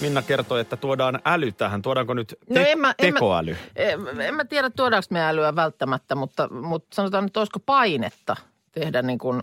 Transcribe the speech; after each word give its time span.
Minna 0.00 0.22
kertoi, 0.22 0.60
että 0.60 0.76
tuodaan 0.76 1.20
äly 1.24 1.52
tähän. 1.52 1.82
Tuodaanko 1.82 2.14
nyt 2.14 2.28
te- 2.54 2.60
No 2.60 2.66
en 2.66 2.78
mä- 2.78 2.94
en 2.98 3.12
mä- 3.12 3.18
tekoäly? 3.18 3.56
En, 3.76 4.34
mä 4.34 4.44
tiedä, 4.44 4.70
tuodaanko 4.70 5.06
me 5.10 5.22
älyä 5.24 5.56
välttämättä, 5.56 6.14
mutta, 6.14 6.48
mutta 6.48 6.94
sanotaan 6.94 7.24
nyt, 7.24 7.36
olisiko 7.36 7.58
painetta 7.66 8.36
tehdä 8.72 9.02
niin 9.02 9.18
kuin 9.18 9.42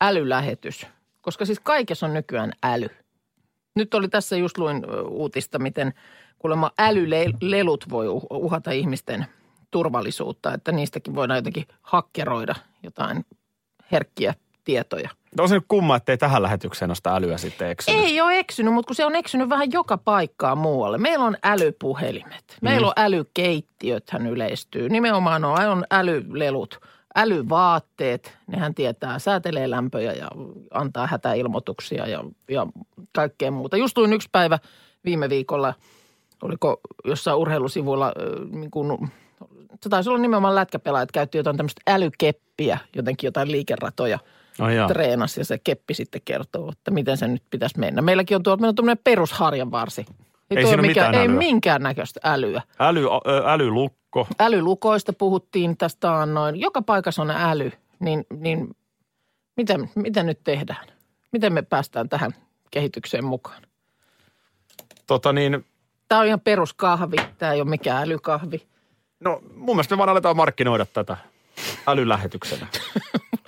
älylähetys. 0.00 0.86
Koska 1.20 1.44
siis 1.44 1.60
kaikessa 1.60 2.06
on 2.06 2.14
nykyään 2.14 2.52
äly. 2.64 2.88
Nyt 3.74 3.94
oli 3.94 4.08
tässä 4.08 4.36
just 4.36 4.58
luin 4.58 4.82
uutista, 5.08 5.58
miten 5.58 5.94
kuulemma 6.38 6.70
älylelut 6.78 7.84
voi 7.90 8.06
uh- 8.06 8.26
uhata 8.30 8.70
ihmisten 8.70 9.26
turvallisuutta, 9.70 10.54
että 10.54 10.72
niistäkin 10.72 11.14
voidaan 11.14 11.38
jotenkin 11.38 11.66
hakkeroida 11.82 12.54
jotain 12.82 13.24
herkkiä 13.92 14.34
tietoja. 14.64 15.10
No 15.36 15.42
on 15.42 15.48
se 15.48 15.54
nyt 15.54 15.64
kumma, 15.68 15.96
ettei 15.96 16.18
tähän 16.18 16.42
lähetykseen 16.42 16.96
sitä 16.96 17.14
älyä 17.14 17.38
sitten 17.38 17.70
eksynyt. 17.70 18.04
Ei 18.04 18.20
ole 18.20 18.38
eksynyt, 18.38 18.74
mutta 18.74 18.86
kun 18.86 18.96
se 18.96 19.04
on 19.04 19.16
eksynyt 19.16 19.48
vähän 19.48 19.72
joka 19.72 19.98
paikkaan 19.98 20.58
muualle. 20.58 20.98
Meillä 20.98 21.24
on 21.24 21.36
älypuhelimet, 21.42 22.44
meillä 22.60 22.86
on 22.86 22.92
älykeittiöthän 22.96 24.26
yleistyy. 24.26 24.88
Nimenomaan 24.88 25.44
on, 25.44 25.66
on 25.66 25.84
älylelut, 25.90 26.80
älyvaatteet. 27.16 28.38
Nehän 28.46 28.74
tietää, 28.74 29.18
säätelee 29.18 29.70
lämpöjä 29.70 30.12
ja 30.12 30.28
antaa 30.70 31.06
hätäilmoituksia 31.06 32.06
ja, 32.06 32.24
ja 32.48 32.66
kaikkea 33.12 33.50
muuta. 33.50 33.76
Just 33.76 33.98
luin 33.98 34.12
yksi 34.12 34.28
päivä 34.32 34.58
viime 35.04 35.28
viikolla, 35.28 35.74
oliko 36.42 36.80
jossain 37.04 37.38
urheilusivuilla, 37.38 38.12
niin 38.50 38.70
kuin, 38.70 39.10
se 39.82 39.88
taisi 39.88 40.10
olla 40.10 40.18
nimenomaan 40.18 40.54
lätkäpelaajat, 40.54 41.12
käytti 41.12 41.38
jotain 41.38 41.56
tämmöistä 41.56 41.82
älykeppiä, 41.86 42.78
jotenkin 42.96 43.28
jotain 43.28 43.52
liikeratoja– 43.52 44.18
Jaa. 44.58 44.88
treenasi 44.88 45.40
ja 45.40 45.44
se 45.44 45.58
keppi 45.58 45.94
sitten 45.94 46.20
kertoo, 46.24 46.72
että 46.72 46.90
miten 46.90 47.16
se 47.16 47.28
nyt 47.28 47.42
pitäisi 47.50 47.78
mennä. 47.78 48.02
Meilläkin 48.02 48.34
on 48.36 48.42
tuo, 48.42 48.56
meillä 48.56 48.68
on 48.68 48.74
tuommoinen 48.74 49.04
perusharjanvarsi. 49.04 50.06
Ei 50.50 50.62
tuo 50.62 50.70
siinä 50.70 50.82
mitään 50.82 51.14
ei 51.14 51.26
älyä. 51.26 51.38
minkäännäköistä 51.38 52.20
älyä. 52.24 52.62
Äly, 52.80 53.04
älylukko. 53.44 54.26
Älylukoista 54.40 55.12
puhuttiin 55.12 55.76
tästä 55.76 56.20
annoin. 56.20 56.60
Joka 56.60 56.82
paikassa 56.82 57.22
on 57.22 57.30
äly, 57.30 57.72
niin, 58.00 58.26
niin 58.36 58.76
miten, 59.56 59.90
miten 59.94 60.26
nyt 60.26 60.40
tehdään? 60.44 60.86
Miten 61.32 61.52
me 61.52 61.62
päästään 61.62 62.08
tähän 62.08 62.30
kehitykseen 62.70 63.24
mukaan? 63.24 63.62
Tota 65.06 65.32
niin, 65.32 65.64
Tämä 66.08 66.20
on 66.20 66.26
ihan 66.26 66.40
peruskahvi, 66.40 67.16
tämä 67.38 67.52
ei 67.52 67.60
ole 67.60 67.70
mikään 67.70 68.02
älykahvi. 68.02 68.66
no 69.20 69.40
mun 69.54 69.76
mielestä 69.76 69.94
me 69.94 69.98
vaan 69.98 70.08
aletaan 70.08 70.36
markkinoida 70.36 70.86
tätä 70.86 71.16
älylähetyksenä. 71.86 72.66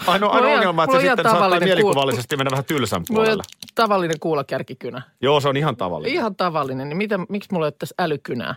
Ainoa, 0.06 0.28
on 0.30 0.34
ainoa 0.34 0.48
ihan- 0.48 0.58
ongelma, 0.58 0.84
että 0.84 0.92
se 0.92 0.96
on 1.10 1.16
sitten 1.16 1.30
saattaa 1.30 1.60
mielikuvallisesti 1.60 2.36
mennä 2.36 2.50
vähän 2.50 2.64
tylsän 2.64 3.02
Mulla 3.10 3.20
on 3.20 3.24
puolelle. 3.26 3.42
tavallinen 3.74 4.20
kuulakärkikynä. 4.20 5.02
Joo, 5.20 5.40
se 5.40 5.48
on 5.48 5.56
ihan 5.56 5.76
tavallinen. 5.76 6.14
Ihan 6.14 6.36
tavallinen. 6.36 6.88
Niin 6.88 6.96
miten, 6.96 7.26
miksi 7.28 7.48
mulla 7.52 7.66
ei 7.66 7.68
ole 7.68 7.74
tässä 7.78 7.94
älykynää? 7.98 8.54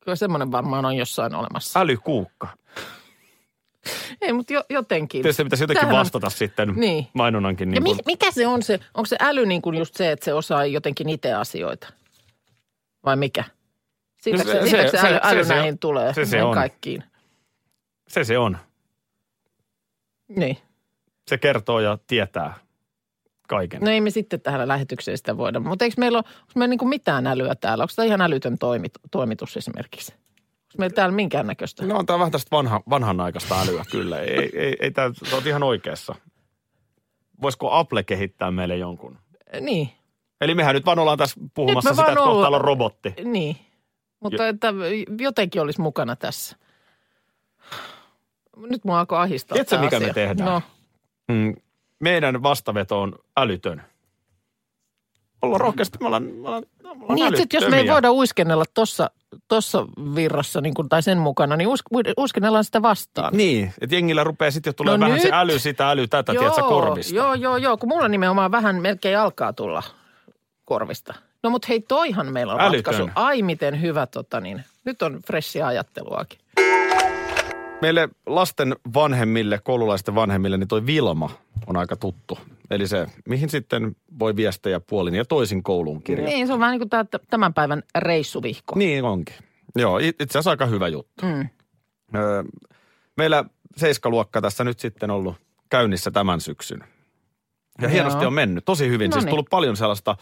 Kyllä 0.00 0.16
semmoinen 0.16 0.52
varmaan 0.52 0.84
on 0.84 0.96
jossain 0.96 1.34
olemassa. 1.34 1.80
Älykuukka. 1.80 2.48
Ei, 4.20 4.32
mutta 4.32 4.52
jo, 4.52 4.64
jotenkin. 4.70 5.22
Tietysti 5.22 5.44
pitäisi 5.44 5.62
jotenkin 5.64 5.80
Tämähän 5.80 5.94
on- 5.96 6.00
vastata 6.00 6.30
sitten 6.30 6.72
Niin. 6.76 7.06
mainonnankin. 7.12 7.68
Ja 7.68 7.72
Niin 7.72 7.82
mi, 7.82 7.88
kuin, 7.94 8.02
mikä 8.06 8.30
se 8.30 8.46
on 8.46 8.62
se, 8.62 8.80
onko 8.94 9.06
se 9.06 9.16
äly 9.20 9.46
niin 9.46 9.62
kuin 9.62 9.78
just 9.78 9.94
se, 9.94 10.12
että 10.12 10.24
se 10.24 10.34
osaa 10.34 10.66
jotenkin 10.66 11.08
itse 11.08 11.32
asioita? 11.32 11.88
Vai 13.04 13.16
mikä? 13.16 13.44
Siitä 14.22 14.38
No 14.38 14.44
se, 14.44 14.52
se- 14.52 14.60
se, 14.60 14.70
se, 14.70 14.88
se- 14.90 14.98
se, 14.98 15.06
äly, 15.06 15.14
se- 15.14 15.20
äly 15.28 15.44
se- 15.44 15.54
näihin 15.54 15.78
tulee, 15.78 16.14
se- 16.14 16.24
se 16.26 16.42
on. 16.42 16.54
kaikkiin. 16.54 17.04
se 18.08 18.24
se 18.24 18.38
on. 18.38 18.58
Niin. 20.28 20.58
Se 21.28 21.38
kertoo 21.38 21.80
ja 21.80 21.98
tietää 22.06 22.54
kaiken. 23.48 23.80
No 23.80 23.90
ei 23.90 24.00
me 24.00 24.10
sitten 24.10 24.40
tähän 24.40 24.68
lähetykseen 24.68 25.18
sitä 25.18 25.36
voida. 25.36 25.60
Mutta 25.60 25.84
eikö 25.84 25.94
meillä 25.98 26.18
ole, 26.18 26.24
onko 26.40 26.52
meillä 26.54 26.70
niin 26.70 26.78
kuin 26.78 26.88
mitään 26.88 27.26
älyä 27.26 27.54
täällä? 27.54 27.82
Onko 27.82 27.92
tämä 27.96 28.06
ihan 28.06 28.20
älytön 28.20 28.58
toimit, 28.58 28.92
toimitus 29.10 29.56
esimerkiksi? 29.56 30.12
Onko 30.12 30.74
meillä 30.78 30.94
täällä 30.94 31.14
minkäännäköistä? 31.14 31.86
No 31.86 31.98
on 31.98 32.06
tämä 32.06 32.18
vähän 32.18 32.32
tästä 32.32 32.48
vanha, 32.50 32.82
vanhanaikaista 32.90 33.60
älyä 33.60 33.84
kyllä. 33.90 34.20
Ei, 34.20 34.50
ei, 34.54 34.76
ei 34.80 34.90
tämä, 34.90 35.10
olet 35.32 35.46
ihan 35.46 35.62
oikeassa. 35.62 36.14
Voisiko 37.42 37.72
Apple 37.72 38.02
kehittää 38.02 38.50
meille 38.50 38.76
jonkun? 38.76 39.18
Niin, 39.60 39.88
Eli 40.40 40.54
mehän 40.54 40.74
nyt 40.74 40.86
vaan 40.86 40.98
ollaan 40.98 41.18
tässä 41.18 41.40
puhumassa 41.54 41.90
sitä, 41.90 42.02
että 42.02 42.14
kohta 42.14 42.48
on 42.48 42.60
robotti. 42.60 43.14
niin. 43.24 43.56
Mutta 44.20 44.48
että 44.48 44.74
jotenkin 45.20 45.62
olisi 45.62 45.80
mukana 45.80 46.16
tässä. 46.16 46.56
Nyt 48.70 48.84
mua 48.84 49.00
alkoi 49.00 49.18
ahistaa 49.18 49.54
Tiedätkö, 49.54 49.78
mikä 49.78 49.96
asia. 49.96 50.08
me 50.08 50.14
tehdään? 50.14 50.50
No, 50.50 50.62
Mm, 51.28 51.54
meidän 52.00 52.42
vastaveto 52.42 53.02
on 53.02 53.14
älytön. 53.36 53.82
Ollaan 55.42 55.60
rohkeasti, 55.60 55.98
me 56.00 56.06
ollaan, 56.06 56.22
me 56.22 56.48
ollaan, 56.48 56.62
me 56.82 56.90
ollaan 56.90 57.14
Niin, 57.14 57.42
että 57.42 57.56
jos 57.56 57.68
me 57.68 57.78
ei 57.78 57.88
voida 57.88 58.12
uiskennella 58.12 58.64
tuossa 58.74 59.10
tossa 59.48 59.86
virrassa 60.14 60.60
niin 60.60 60.74
kun, 60.74 60.88
tai 60.88 61.02
sen 61.02 61.18
mukana, 61.18 61.56
niin 61.56 61.68
usk, 61.68 61.86
uiskennellaan 62.18 62.64
sitä 62.64 62.82
vastaan. 62.82 63.36
Niin, 63.36 63.72
että 63.80 63.96
jengillä 63.96 64.24
rupeaa 64.24 64.50
sitten 64.50 64.68
jo 64.70 64.72
tulee 64.74 64.96
No 64.96 65.00
vähän 65.00 65.14
nyt. 65.14 65.22
se 65.22 65.30
äly, 65.32 65.58
sitä 65.58 65.90
äly, 65.90 66.06
tätä, 66.08 66.32
tiedätkö, 66.32 66.62
korvista. 66.62 67.14
Joo, 67.14 67.34
joo, 67.34 67.56
joo, 67.56 67.76
kun 67.76 67.88
mulla 67.88 68.08
nimenomaan 68.08 68.50
vähän 68.50 68.82
melkein 68.82 69.18
alkaa 69.18 69.52
tulla 69.52 69.82
korvista. 70.64 71.14
No 71.42 71.50
mutta 71.50 71.66
hei, 71.68 71.80
toihan 71.80 72.32
meillä 72.32 72.54
on 72.54 72.60
Älytön. 72.60 72.94
ratkaisu. 72.94 73.10
Ai 73.14 73.42
miten 73.42 73.80
hyvä, 73.82 74.06
tota 74.06 74.40
niin. 74.40 74.64
Nyt 74.84 75.02
on 75.02 75.20
freshia 75.26 75.66
ajatteluakin. 75.66 76.38
Meille 77.82 78.08
lasten 78.26 78.76
vanhemmille, 78.94 79.60
koululaisten 79.64 80.14
vanhemmille, 80.14 80.58
niin 80.58 80.68
toi 80.68 80.86
Vilma 80.86 81.30
on 81.66 81.76
aika 81.76 81.96
tuttu. 81.96 82.38
Eli 82.70 82.88
se, 82.88 83.06
mihin 83.28 83.48
sitten 83.48 83.96
voi 84.18 84.36
viestejä 84.36 84.80
puolin 84.80 85.14
ja 85.14 85.24
toisin 85.24 85.62
kouluun 85.62 86.02
kirjata. 86.02 86.30
Niin, 86.32 86.46
se 86.46 86.52
on 86.52 86.60
vähän 86.60 86.72
niin 86.72 86.80
kuin 86.80 86.88
tämä 86.90 87.04
tämän 87.30 87.54
päivän 87.54 87.82
reissuvihko. 87.98 88.74
Niin 88.78 89.04
onkin. 89.04 89.34
Joo, 89.76 89.98
it- 89.98 90.20
itse 90.20 90.38
asiassa 90.38 90.50
aika 90.50 90.66
hyvä 90.66 90.88
juttu. 90.88 91.26
Mm. 91.26 91.48
Öö, 92.16 92.42
meillä 93.16 93.44
seiskaluokka 93.76 94.40
tässä 94.40 94.64
nyt 94.64 94.78
sitten 94.80 95.10
ollut 95.10 95.36
käynnissä 95.70 96.10
tämän 96.10 96.40
syksyn. 96.40 96.80
Ja 96.80 96.86
Joo. 97.82 97.90
hienosti 97.92 98.26
on 98.26 98.32
mennyt, 98.32 98.64
tosi 98.64 98.88
hyvin. 98.88 99.12
Siis 99.12 99.14
Noniin. 99.24 99.30
tullut 99.30 99.50
paljon 99.50 99.76
sellaista, 99.76 100.16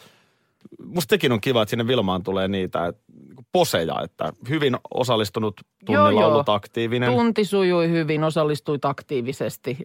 musta 0.84 1.08
tekin 1.08 1.32
on 1.32 1.40
kiva, 1.40 1.62
että 1.62 1.70
sinne 1.70 1.86
Vilmaan 1.86 2.22
tulee 2.22 2.48
niitä 2.48 2.86
että, 2.86 3.02
niinku 3.26 3.42
poseja, 3.52 4.00
että 4.04 4.32
hyvin 4.48 4.76
osallistunut 4.94 5.60
tunnilla 5.86 6.10
Joo, 6.10 6.20
joo. 6.20 6.32
ollut 6.32 6.48
aktiivinen. 6.48 7.12
Tunti 7.12 7.44
sujui 7.44 7.90
hyvin, 7.90 8.24
osallistuit 8.24 8.84
aktiivisesti, 8.84 9.78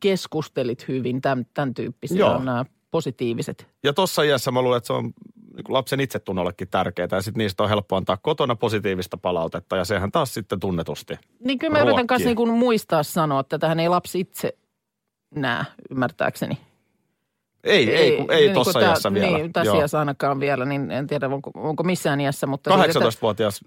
keskustelit 0.00 0.88
hyvin, 0.88 1.20
tämän, 1.20 1.46
tämän 1.54 1.74
tyyppisiä 1.74 2.18
Joo. 2.18 2.34
on 2.34 2.44
nämä 2.44 2.64
positiiviset. 2.90 3.68
Ja 3.84 3.92
tuossa 3.92 4.22
iässä 4.22 4.50
mä 4.50 4.62
luulen, 4.62 4.76
että 4.76 4.86
se 4.86 4.92
on 4.92 5.04
niin 5.04 5.64
kuin 5.64 5.74
lapsen 5.74 6.00
itsetunnollekin 6.00 6.68
tärkeää. 6.68 7.08
Ja 7.12 7.22
sitten 7.22 7.38
niistä 7.38 7.62
on 7.62 7.68
helppo 7.68 7.96
antaa 7.96 8.16
kotona 8.16 8.56
positiivista 8.56 9.16
palautetta 9.16 9.76
ja 9.76 9.84
sehän 9.84 10.12
taas 10.12 10.34
sitten 10.34 10.60
tunnetusti. 10.60 11.14
Niin 11.44 11.58
kyllä 11.58 11.72
mä 11.72 11.78
yritän 11.78 11.88
Ruokkii. 11.88 12.06
kanssa 12.06 12.28
niin 12.28 12.36
kuin 12.36 12.50
muistaa 12.50 13.02
sanoa, 13.02 13.40
että 13.40 13.58
tähän 13.58 13.80
ei 13.80 13.88
lapsi 13.88 14.20
itse 14.20 14.52
näe, 15.34 15.64
ymmärtääkseni. 15.90 16.58
Ei, 17.64 17.90
ei, 17.90 17.96
ei, 17.96 18.26
ei 18.30 18.40
niin 18.40 18.54
tuossa 18.54 18.80
tää- 18.80 18.88
iässä 18.88 19.14
vielä. 19.14 19.38
Niin, 19.38 19.52
tässä 19.52 19.76
iässä 19.76 19.98
ainakaan 19.98 20.40
vielä, 20.40 20.64
niin 20.64 20.90
en 20.90 21.06
tiedä 21.06 21.28
onko, 21.28 21.50
onko 21.54 21.82
missään 21.82 22.20
iässä. 22.20 22.46
Mutta 22.46 22.74
siis, 22.74 22.96
että- 22.96 23.08
18-vuotias 23.08 23.60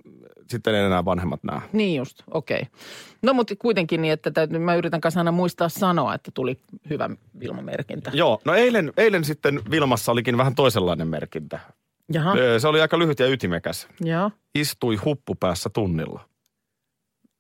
sitten 0.49 0.75
ei 0.75 0.85
enää 0.85 1.05
vanhemmat 1.05 1.43
näe. 1.43 1.61
Niin 1.73 1.95
just, 1.97 2.23
okei. 2.31 2.57
Okay. 2.61 2.79
No 3.21 3.33
mutta 3.33 3.55
kuitenkin 3.59 4.01
niin, 4.01 4.13
että 4.13 4.31
täytyy, 4.31 4.59
mä 4.59 4.75
yritän 4.75 5.01
kanssa 5.01 5.19
aina 5.19 5.31
muistaa 5.31 5.69
sanoa, 5.69 6.13
että 6.15 6.31
tuli 6.33 6.57
hyvä 6.89 7.09
Vilma-merkintä. 7.39 8.11
Joo, 8.13 8.41
no 8.45 8.53
eilen, 8.53 8.93
eilen 8.97 9.23
sitten 9.23 9.61
Vilmassa 9.71 10.11
olikin 10.11 10.37
vähän 10.37 10.55
toisenlainen 10.55 11.07
merkintä. 11.07 11.59
Jaha, 12.13 12.33
Se 12.57 12.67
oli 12.67 12.81
aika 12.81 12.99
lyhyt 12.99 13.19
ja 13.19 13.27
ytimekäs. 13.27 13.87
joo, 14.01 14.31
Istui 14.55 14.95
huppupäässä 14.95 15.69
tunnilla. 15.69 16.29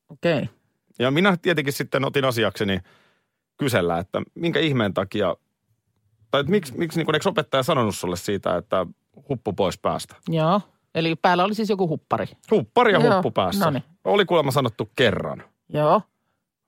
okei. 0.09 0.37
Okay. 0.37 0.47
Ja 0.99 1.11
minä 1.11 1.37
tietenkin 1.41 1.73
sitten 1.73 2.05
otin 2.05 2.25
asiakseni 2.25 2.79
kysellä, 3.57 3.99
että 3.99 4.21
minkä 4.35 4.59
ihmeen 4.59 4.93
takia, 4.93 5.35
tai 6.35 6.39
että 6.39 6.51
miksi, 6.51 6.73
miksi 6.77 6.99
niin 6.99 7.15
eikö 7.15 7.29
opettaja 7.29 7.63
sanonut 7.63 7.95
sulle 7.95 8.15
siitä, 8.17 8.57
että 8.57 8.85
huppu 9.29 9.53
pois 9.53 9.77
päästä? 9.79 10.15
Joo, 10.29 10.61
eli 10.95 11.15
päällä 11.15 11.43
oli 11.43 11.55
siis 11.55 11.69
joku 11.69 11.87
huppari. 11.87 12.25
Huppari 12.51 12.93
ja 12.93 12.99
Joo, 12.99 13.13
huppu 13.13 13.31
päässä. 13.31 13.65
noniin. 13.65 13.83
Oli 14.03 14.25
kuulemma 14.25 14.51
sanottu 14.51 14.89
kerran. 14.95 15.43
Joo, 15.73 16.01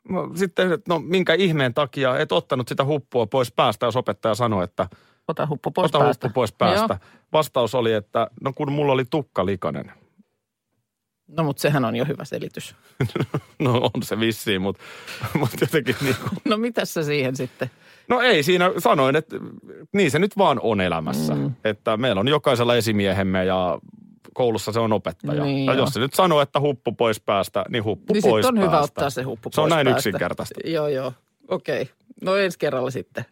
No, 0.09 0.29
sitten, 0.35 0.71
että 0.71 0.93
no 0.93 0.99
minkä 0.99 1.33
ihmeen 1.33 1.73
takia 1.73 2.17
et 2.19 2.31
ottanut 2.31 2.67
sitä 2.67 2.85
huppua 2.85 3.25
pois 3.27 3.51
päästä, 3.51 3.85
jos 3.85 3.95
opettaja 3.95 4.35
sanoi, 4.35 4.63
että 4.63 4.87
ota 5.27 5.47
huppu 5.47 5.71
pois 5.71 5.85
ota 5.85 5.99
päästä. 5.99 6.27
huppu 6.27 6.33
pois 6.39 6.51
päästä. 6.53 6.93
Joo. 6.93 7.23
Vastaus 7.33 7.75
oli, 7.75 7.93
että 7.93 8.27
no 8.41 8.53
kun 8.53 8.71
mulla 8.71 8.91
oli 8.93 9.05
tukka 9.09 9.45
likainen. 9.45 9.91
No 11.27 11.43
mutta 11.43 11.61
sehän 11.61 11.85
on 11.85 11.95
jo 11.95 12.05
hyvä 12.05 12.25
selitys. 12.25 12.75
No 13.59 13.71
on 13.93 14.03
se 14.03 14.19
vissiin, 14.19 14.61
mutta, 14.61 14.83
mutta 15.39 15.57
jotenkin 15.61 15.95
niin 16.01 16.15
kuin, 16.21 16.31
No 16.51 16.57
mitäs 16.57 16.93
sä 16.93 17.03
siihen 17.03 17.35
sitten? 17.35 17.71
No 18.09 18.21
ei 18.21 18.43
siinä, 18.43 18.71
sanoin, 18.77 19.15
että 19.15 19.35
niin 19.93 20.11
se 20.11 20.19
nyt 20.19 20.37
vaan 20.37 20.59
on 20.63 20.81
elämässä. 20.81 21.35
Mm. 21.35 21.51
Että 21.65 21.97
meillä 21.97 22.19
on 22.19 22.27
jokaisella 22.27 22.75
esimiehemme 22.75 23.45
ja 23.45 23.79
koulussa 24.33 24.71
se 24.71 24.79
on 24.79 24.93
opettaja. 24.93 25.43
Niin 25.43 25.65
ja 25.65 25.73
joo. 25.73 25.83
jos 25.85 25.89
se 25.93 25.99
nyt 25.99 26.13
sanoo, 26.13 26.41
että 26.41 26.59
huppu 26.59 26.91
pois 26.91 27.19
päästä, 27.19 27.65
niin 27.69 27.83
huppu 27.83 28.13
Niin 28.13 28.23
pois 28.23 28.45
sitten 28.45 28.63
on 28.63 28.69
päästä. 28.69 28.75
hyvä 28.77 28.83
ottaa 28.83 29.09
se 29.09 29.21
huppu 29.23 29.49
Se 29.53 29.61
on 29.61 29.63
pois 29.65 29.73
näin 29.75 29.85
päästä. 29.87 29.97
yksinkertaista. 30.09 30.59
Joo, 30.65 30.87
joo. 30.87 31.13
Okei. 31.47 31.81
Okay. 31.81 31.93
No 32.21 32.35
ensi 32.35 32.59
kerralla 32.59 32.91
sitten 32.91 33.25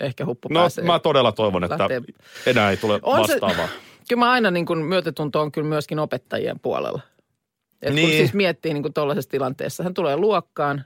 ehkä 0.00 0.26
huppu 0.26 0.48
No 0.48 0.60
pääsee. 0.60 0.84
mä 0.84 0.98
todella 0.98 1.32
toivon, 1.32 1.64
että 1.64 1.78
lähtee- 1.78 2.00
enää 2.46 2.70
ei 2.70 2.76
tule 2.76 3.00
On 3.02 3.26
se- 3.26 3.32
vastaavaa. 3.32 3.68
Kyllä 4.08 4.20
mä 4.20 4.30
aina 4.30 4.50
niin 4.50 4.66
kuin 4.66 4.78
myötätunto 4.78 5.40
on 5.40 5.52
kyllä 5.52 5.68
myöskin 5.68 5.98
opettajien 5.98 6.60
puolella. 6.60 7.00
Et 7.82 7.94
niin. 7.94 8.08
kun 8.08 8.16
siis 8.16 8.34
miettii 8.34 8.74
niin 8.74 8.82
kuin 8.82 8.94
tuollaisessa 8.94 9.30
tilanteessa, 9.30 9.82
hän 9.82 9.94
tulee 9.94 10.16
luokkaan, 10.16 10.84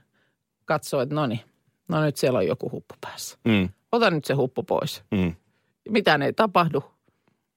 katsoo, 0.65 1.01
että 1.01 1.15
no 1.15 1.25
niin, 1.27 1.39
no 1.87 2.01
nyt 2.01 2.17
siellä 2.17 2.39
on 2.39 2.47
joku 2.47 2.71
huppu 2.71 2.95
päässä. 3.01 3.37
Mm, 3.47 3.69
Ota 3.91 4.11
nyt 4.11 4.25
se 4.25 4.33
huppu 4.33 4.63
pois. 4.63 5.03
mm. 5.11 5.35
Mitään 5.89 6.21
ei 6.21 6.33
tapahdu. 6.33 6.83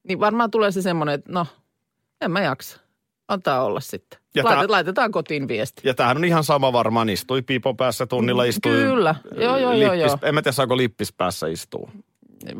Niin 0.07 0.19
varmaan 0.19 0.51
tulee 0.51 0.71
se 0.71 0.81
semmoinen, 0.81 1.15
että 1.15 1.31
no, 1.31 1.47
en 2.21 2.31
mä 2.31 2.41
jaksa. 2.41 2.79
Antaa 3.27 3.63
olla 3.63 3.79
sitten. 3.79 4.19
Ja 4.35 4.43
Laitet, 4.43 4.59
tää- 4.67 4.71
Laitetaan 4.71 5.11
kotiin 5.11 5.47
viesti. 5.47 5.81
Ja 5.85 5.93
tämähän 5.93 6.17
on 6.17 6.25
ihan 6.25 6.43
sama 6.43 6.73
varmaan. 6.73 7.09
Istui 7.09 7.41
piipon 7.41 7.77
päässä 7.77 8.05
tunnilla, 8.05 8.43
istui... 8.43 8.71
Kyllä. 8.71 9.15
Joo, 9.35 9.41
joo, 9.57 9.57
joo, 9.57 9.79
lippis, 9.93 9.99
joo. 9.99 10.17
En 10.21 10.35
mä 10.35 10.41
tiedä, 10.41 10.51
saako 10.55 10.77
lippis 10.77 11.13
päässä 11.13 11.47
istua. 11.47 11.91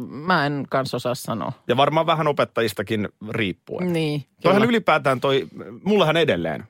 Mä 0.09 0.45
en 0.45 0.65
kans 0.69 0.93
osaa 0.93 1.15
sanoa. 1.15 1.51
Ja 1.67 1.77
varmaan 1.77 2.05
vähän 2.05 2.27
opettajistakin 2.27 3.09
riippuen. 3.29 3.93
Niin. 3.93 4.25
Toihan 4.41 4.61
kyllä. 4.61 4.69
ylipäätään 4.71 5.21
toi, 5.21 5.47
mullehan 5.83 6.17
edelleen, 6.17 6.63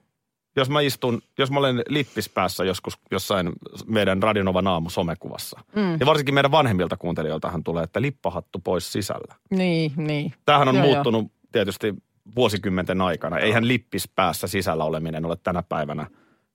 jos 0.55 0.69
mä 0.69 0.81
istun, 0.81 1.21
jos 1.37 1.51
mä 1.51 1.59
olen 1.59 1.83
lippis 1.89 2.29
päässä 2.29 2.63
joskus 2.63 2.97
jossain 3.11 3.49
meidän 3.87 4.23
Radionovan 4.23 4.67
aamu 4.67 4.89
somekuvassa. 4.89 5.59
Mm. 5.75 5.93
Ja 5.99 6.05
varsinkin 6.05 6.33
meidän 6.33 6.51
vanhemmilta 6.51 6.97
kuuntelijoiltahan 6.97 7.63
tulee, 7.63 7.83
että 7.83 8.01
lippahattu 8.01 8.59
pois 8.59 8.91
sisällä. 8.91 9.35
Niin, 9.49 9.91
niin. 9.97 10.33
Tämähän 10.45 10.67
on 10.67 10.75
Joo, 10.75 10.85
joo. 10.85 10.93
muuttunut 10.93 11.31
tietysti 11.51 11.93
vuosikymmenten 12.35 13.01
aikana. 13.01 13.37
Eihän 13.37 13.67
lippis 13.67 14.07
päässä 14.07 14.47
sisällä 14.47 14.83
oleminen 14.83 15.25
ole 15.25 15.37
tänä 15.43 15.63
päivänä 15.63 16.07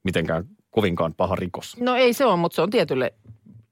mitenkään 0.02 0.44
kovinkaan 0.70 1.14
paha 1.14 1.36
rikos. 1.36 1.76
No 1.80 1.94
ei 1.96 2.12
se 2.12 2.24
ole, 2.24 2.36
mutta 2.36 2.56
se 2.56 2.62
on 2.62 2.70
tietylle 2.70 3.14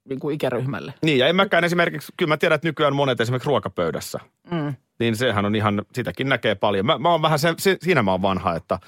niin 0.08 0.20
kuin 0.20 0.34
ikäryhmälle. 0.34 0.94
Niin, 1.02 1.18
ja 1.18 1.26
en 1.28 1.36
mäkään 1.36 1.64
esimerkiksi, 1.64 2.12
kyllä 2.16 2.28
mä 2.28 2.36
tiedän, 2.36 2.54
että 2.56 2.68
nykyään 2.68 2.96
monet 2.96 3.20
esimerkiksi 3.20 3.46
ruokapöydässä, 3.48 4.18
Mm. 4.50 4.74
niin 5.00 5.16
sehän 5.16 5.44
on 5.44 5.54
ihan, 5.54 5.82
sitäkin 5.94 6.28
näkee 6.28 6.54
paljon. 6.54 6.86
Mä, 6.86 6.98
mä 6.98 7.10
oon 7.10 7.22
vähän 7.22 7.38
se, 7.38 7.54
se, 7.58 7.76
siinä 7.82 8.02
mä 8.02 8.10
oon 8.10 8.22
vanha, 8.22 8.54
että, 8.56 8.78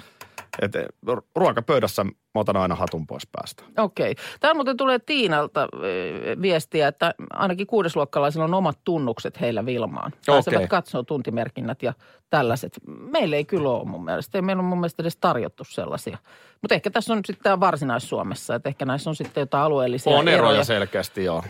että 0.63 0.87
ruokapöydässä 1.35 2.05
mä 2.05 2.41
otan 2.41 2.57
aina 2.57 2.75
hatun 2.75 3.07
pois 3.07 3.29
päästä. 3.33 3.63
Okei. 3.79 4.15
Täällä 4.41 4.55
muuten 4.55 4.77
tulee 4.77 4.99
Tiinalta 4.99 5.63
ö, 5.63 6.37
viestiä, 6.43 6.89
että 6.89 7.15
ainakin 7.33 7.67
kuudesluokkalaisilla 7.67 8.45
on 8.45 8.55
omat 8.55 8.79
tunnukset 8.85 9.41
heillä 9.41 9.67
Vilmaan. 9.67 10.13
Pääsevät 10.27 10.57
Okei. 10.57 10.69
katsoa 10.69 11.03
tuntimerkinnät 11.03 11.83
ja 11.83 11.93
tällaiset. 12.31 12.73
Meillä 12.87 13.37
ei 13.37 13.45
kyllä 13.45 13.71
ole 13.71 13.85
mun 13.85 14.05
mielestä. 14.05 14.39
Ei 14.39 14.43
meillä 14.43 14.61
on 14.61 14.67
mun 14.67 14.81
mielestä 14.81 15.03
edes 15.03 15.17
tarjottu 15.17 15.65
sellaisia. 15.65 16.19
Mutta 16.63 16.75
ehkä 16.75 16.91
tässä 16.91 17.13
on 17.13 17.21
sitten 17.27 17.43
tämä 17.43 17.61
Varsinais-Suomessa, 17.61 18.55
että 18.55 18.69
ehkä 18.69 18.85
näissä 18.85 19.11
on 19.11 19.17
sitten 19.17 19.41
jotain 19.41 19.65
alueellisia 19.65 20.17
On 20.17 20.29
eroja 20.29 20.65
selkeästi, 20.65 21.25
joo. 21.25 21.45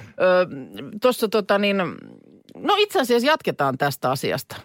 Tuossa 1.02 1.28
tota 1.28 1.58
niin, 1.58 1.76
no 2.56 2.74
itse 2.78 3.00
asiassa 3.00 3.26
jatketaan 3.26 3.78
tästä 3.78 4.10
asiasta. 4.10 4.56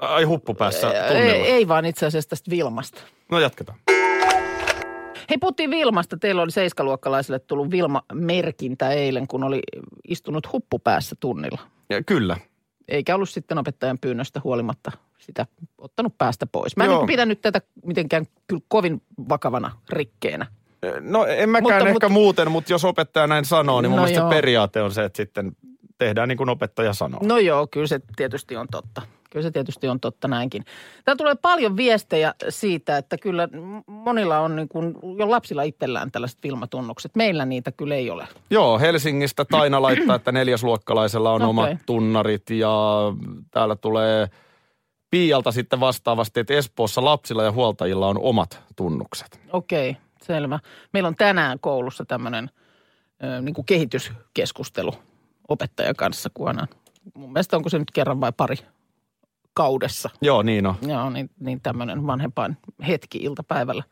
Ai 0.00 0.24
huppu 0.24 0.54
päässä 0.54 0.90
Ei, 0.92 1.08
tunnilla. 1.14 1.46
ei 1.46 1.68
vaan 1.68 1.84
itse 1.84 2.06
asiassa 2.06 2.30
tästä 2.30 2.50
Vilmasta. 2.50 3.00
No 3.30 3.38
jatketaan. 3.38 3.78
Hei, 5.30 5.38
puhuttiin 5.40 5.70
Vilmasta. 5.70 6.16
Teillä 6.16 6.42
oli 6.42 6.50
seiskaluokkalaisille 6.50 7.38
tullut 7.38 7.70
Vilma-merkintä 7.70 8.90
eilen, 8.90 9.26
kun 9.26 9.44
oli 9.44 9.60
istunut 10.08 10.52
huppu 10.52 10.78
päässä 10.78 11.16
tunnilla. 11.20 11.58
Ja, 11.90 12.02
kyllä. 12.02 12.36
Eikä 12.88 13.14
ollut 13.14 13.28
sitten 13.30 13.58
opettajan 13.58 13.98
pyynnöstä 14.00 14.40
huolimatta 14.44 14.92
sitä 15.18 15.46
ottanut 15.78 16.18
päästä 16.18 16.46
pois. 16.46 16.76
Mä 16.76 16.84
en 16.84 16.90
Joo. 16.90 17.00
nyt 17.00 17.06
pidä 17.06 17.26
nyt 17.26 17.40
tätä 17.40 17.60
mitenkään 17.86 18.26
kyllä 18.46 18.62
kovin 18.68 19.02
vakavana 19.28 19.70
rikkeenä. 19.90 20.46
No 21.00 21.26
en 21.26 21.48
mäkään 21.50 21.62
Mutta- 21.62 21.76
ehkä 21.76 21.92
mutta- 21.92 22.08
muuten, 22.08 22.50
mutta 22.50 22.72
jos 22.72 22.84
opettaja 22.84 23.26
näin 23.26 23.44
sanoo, 23.44 23.80
niin 23.80 23.90
mun 23.90 23.96
No 23.96 24.02
mielestä 24.02 24.20
joo. 24.20 24.30
se 24.30 24.34
periaate 24.36 24.82
on 24.82 24.92
se, 24.92 25.04
että 25.04 25.16
sitten 25.16 25.52
tehdään 25.98 26.28
niin 26.28 26.36
kuin 26.38 26.48
opettaja 26.50 26.92
sanoo. 26.92 27.20
No 27.24 27.38
joo, 27.38 27.66
kyllä 27.70 27.86
se 27.86 28.00
tietysti 28.16 28.56
on 28.56 28.66
totta. 28.70 29.02
Kyllä 29.30 29.42
se 29.42 29.50
tietysti 29.50 29.88
on 29.88 30.00
totta 30.00 30.28
näinkin. 30.28 30.64
Täällä 31.04 31.18
tulee 31.18 31.34
paljon 31.42 31.76
viestejä 31.76 32.34
siitä, 32.48 32.96
että 32.96 33.18
kyllä 33.18 33.48
monilla 33.86 34.38
on 34.38 34.56
niin 34.56 34.68
kuin, 34.68 34.94
jo 35.18 35.30
lapsilla 35.30 35.62
itsellään 35.62 36.10
tällaiset 36.10 36.38
filmatunnukset. 36.42 37.16
Meillä 37.16 37.44
niitä 37.44 37.72
kyllä 37.72 37.94
ei 37.94 38.10
ole. 38.10 38.28
Joo, 38.50 38.78
Helsingistä 38.78 39.44
Taina 39.44 39.82
laittaa, 39.82 40.16
että 40.16 40.32
neljäsluokkalaisella 40.32 41.32
on 41.32 41.42
Okei. 41.42 41.50
omat 41.50 41.78
tunnarit 41.86 42.50
ja 42.50 43.02
täällä 43.50 43.76
tulee 43.76 44.28
Piialta 45.10 45.52
sitten 45.52 45.80
vastaavasti, 45.80 46.40
että 46.40 46.54
Espoossa 46.54 47.04
lapsilla 47.04 47.44
ja 47.44 47.52
huoltajilla 47.52 48.08
on 48.08 48.18
omat 48.20 48.62
tunnukset. 48.76 49.40
Okei, 49.52 49.96
selvä. 50.22 50.58
Meillä 50.92 51.06
on 51.06 51.14
tänään 51.14 51.60
koulussa 51.60 52.04
tämmöinen 52.04 52.50
niin 53.42 53.54
kuin 53.54 53.64
kehityskeskustelu 53.64 54.92
opettajan 55.48 55.96
kanssa, 55.96 56.30
kun 56.34 56.48
aina, 56.48 56.66
mun 57.14 57.32
mielestä 57.32 57.56
onko 57.56 57.68
se 57.68 57.78
nyt 57.78 57.90
kerran 57.90 58.20
vai 58.20 58.32
pari 58.36 58.56
kaudessa. 59.58 60.10
Joo, 60.22 60.42
niin 60.42 60.66
on. 60.66 60.74
Joo, 60.82 61.10
niin, 61.10 61.30
niin 61.40 61.60
tämmöinen 61.60 62.06
vanhempain 62.06 62.56
hetki 62.88 63.18
iltapäivällä 63.18 63.82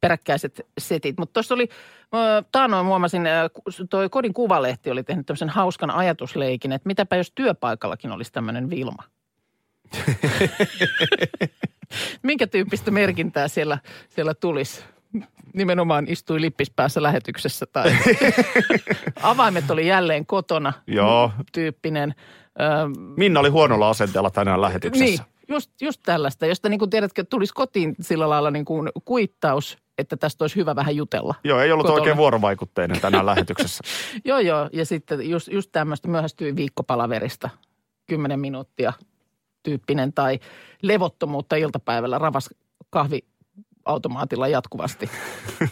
peräkkäiset 0.00 0.66
setit. 0.78 1.18
Mutta 1.18 1.32
tuossa 1.32 1.54
oli, 1.54 1.68
ö, 2.14 2.42
taannoin 2.52 2.86
huomasin, 2.86 3.22
toi 3.90 4.08
Kodin 4.08 4.34
Kuvalehti 4.34 4.90
oli 4.90 5.02
tehnyt 5.02 5.26
tämmöisen 5.26 5.48
hauskan 5.48 5.90
ajatusleikin, 5.90 6.72
että 6.72 6.86
mitäpä 6.86 7.16
jos 7.16 7.32
työpaikallakin 7.34 8.12
olisi 8.12 8.32
tämmöinen 8.32 8.70
Vilma. 8.70 9.02
Minkä 12.22 12.46
tyyppistä 12.46 12.90
merkintää 12.90 13.48
siellä, 13.48 13.78
siellä 14.08 14.34
tulisi? 14.34 14.84
Nimenomaan 15.54 16.08
istui 16.08 16.40
lippis 16.40 16.70
päässä 16.70 17.02
lähetyksessä 17.02 17.66
tai 17.66 17.96
avaimet 19.22 19.70
oli 19.70 19.86
jälleen 19.86 20.26
kotona 20.26 20.72
Joo. 20.86 21.32
tyyppinen. 21.52 22.14
Ö, 22.60 22.64
Minna 23.16 23.40
oli 23.40 23.48
huonolla 23.48 23.88
asenteella 23.90 24.30
tänään 24.30 24.60
lähetyksessä. 24.60 25.04
niin, 25.04 25.18
just, 25.48 25.70
just 25.80 26.00
tällaista, 26.04 26.46
josta 26.46 26.68
niin 26.68 26.78
kuin 26.78 26.90
tiedätkö, 26.90 27.24
tulisi 27.30 27.54
kotiin 27.54 27.94
sillä 28.00 28.28
lailla 28.28 28.50
niin 28.50 28.64
kuin 28.64 28.88
kuittaus, 29.04 29.78
että 29.98 30.16
tästä 30.16 30.44
olisi 30.44 30.56
hyvä 30.56 30.76
vähän 30.76 30.96
jutella. 30.96 31.34
Joo, 31.44 31.60
ei 31.60 31.72
ollut 31.72 31.86
Kotona. 31.86 32.00
oikein 32.00 32.16
vuorovaikutteinen 32.16 33.00
tänään 33.00 33.26
lähetyksessä. 33.26 33.84
Joo, 34.24 34.38
joo, 34.38 34.68
ja 34.72 34.86
sitten 34.86 35.30
just, 35.30 35.48
just 35.48 35.72
tämmöistä 35.72 36.08
myöhästyi 36.08 36.56
viikkopalaverista, 36.56 37.50
kymmenen 38.06 38.40
minuuttia 38.40 38.92
tyyppinen, 39.62 40.12
tai 40.12 40.38
levottomuutta 40.82 41.56
iltapäivällä 41.56 42.18
ravas 42.18 42.50
kahviautomaatilla 42.90 44.48
jatkuvasti. 44.48 45.10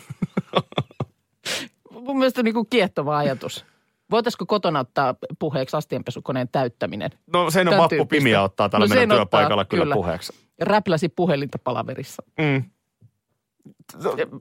Mun 1.90 2.18
mielestä 2.18 2.42
niin 2.42 2.54
kuin 2.54 2.66
kiehtova 2.70 3.16
ajatus. 3.16 3.64
Voitaisiko 4.10 4.46
kotona 4.46 4.80
ottaa 4.80 5.14
puheeksi 5.38 5.76
astianpesukoneen 5.76 6.48
täyttäminen? 6.52 7.10
No 7.32 7.50
sen 7.50 7.68
on 7.68 7.78
vappu 7.78 8.06
pimiä 8.06 8.42
ottaa 8.42 8.68
tällä 8.68 8.84
No 8.84 8.88
meidän 8.88 9.02
sen 9.02 9.10
ottaa, 9.10 9.16
työpaikalla 9.16 9.64
kyllä, 9.64 9.84
kyllä. 9.84 9.94
puheeksi. 9.94 10.32
Räpläsi 10.60 11.08
puhelinta 11.08 11.58
palaverissa. 11.64 12.22
Mm. 12.38 12.64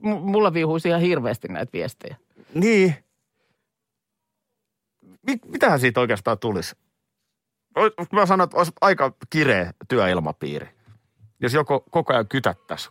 M- 0.02 0.08
Mulla 0.08 0.54
viuhuisi 0.54 0.88
ihan 0.88 1.00
hirveästi 1.00 1.48
näitä 1.48 1.72
viestejä. 1.72 2.16
Niin. 2.54 2.94
Mit, 5.26 5.44
mitähän 5.44 5.80
siitä 5.80 6.00
oikeastaan 6.00 6.38
tulisi? 6.38 6.76
Mä 8.12 8.26
sanon, 8.26 8.44
että 8.44 8.56
olisi 8.56 8.72
aika 8.80 9.12
kireä 9.30 9.72
työilmapiiri. 9.88 10.68
Jos 11.40 11.54
joko 11.54 11.84
koko 11.90 12.12
ajan 12.12 12.28
kytättäisi. 12.28 12.90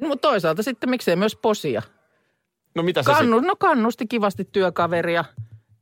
No, 0.00 0.08
mutta 0.08 0.28
toisaalta 0.28 0.62
sitten 0.62 0.90
miksei 0.90 1.16
myös 1.16 1.36
posia. 1.36 1.82
No 2.74 2.82
mitä 2.82 3.02
se 3.02 3.06
Kannu, 3.12 3.40
no 3.40 3.56
kannusti 3.56 4.06
kivasti 4.06 4.48
työkaveria, 4.52 5.24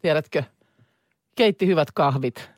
tiedätkö, 0.04 0.42
keitti 1.36 1.66
hyvät 1.66 1.92
kahvit. 1.92 2.50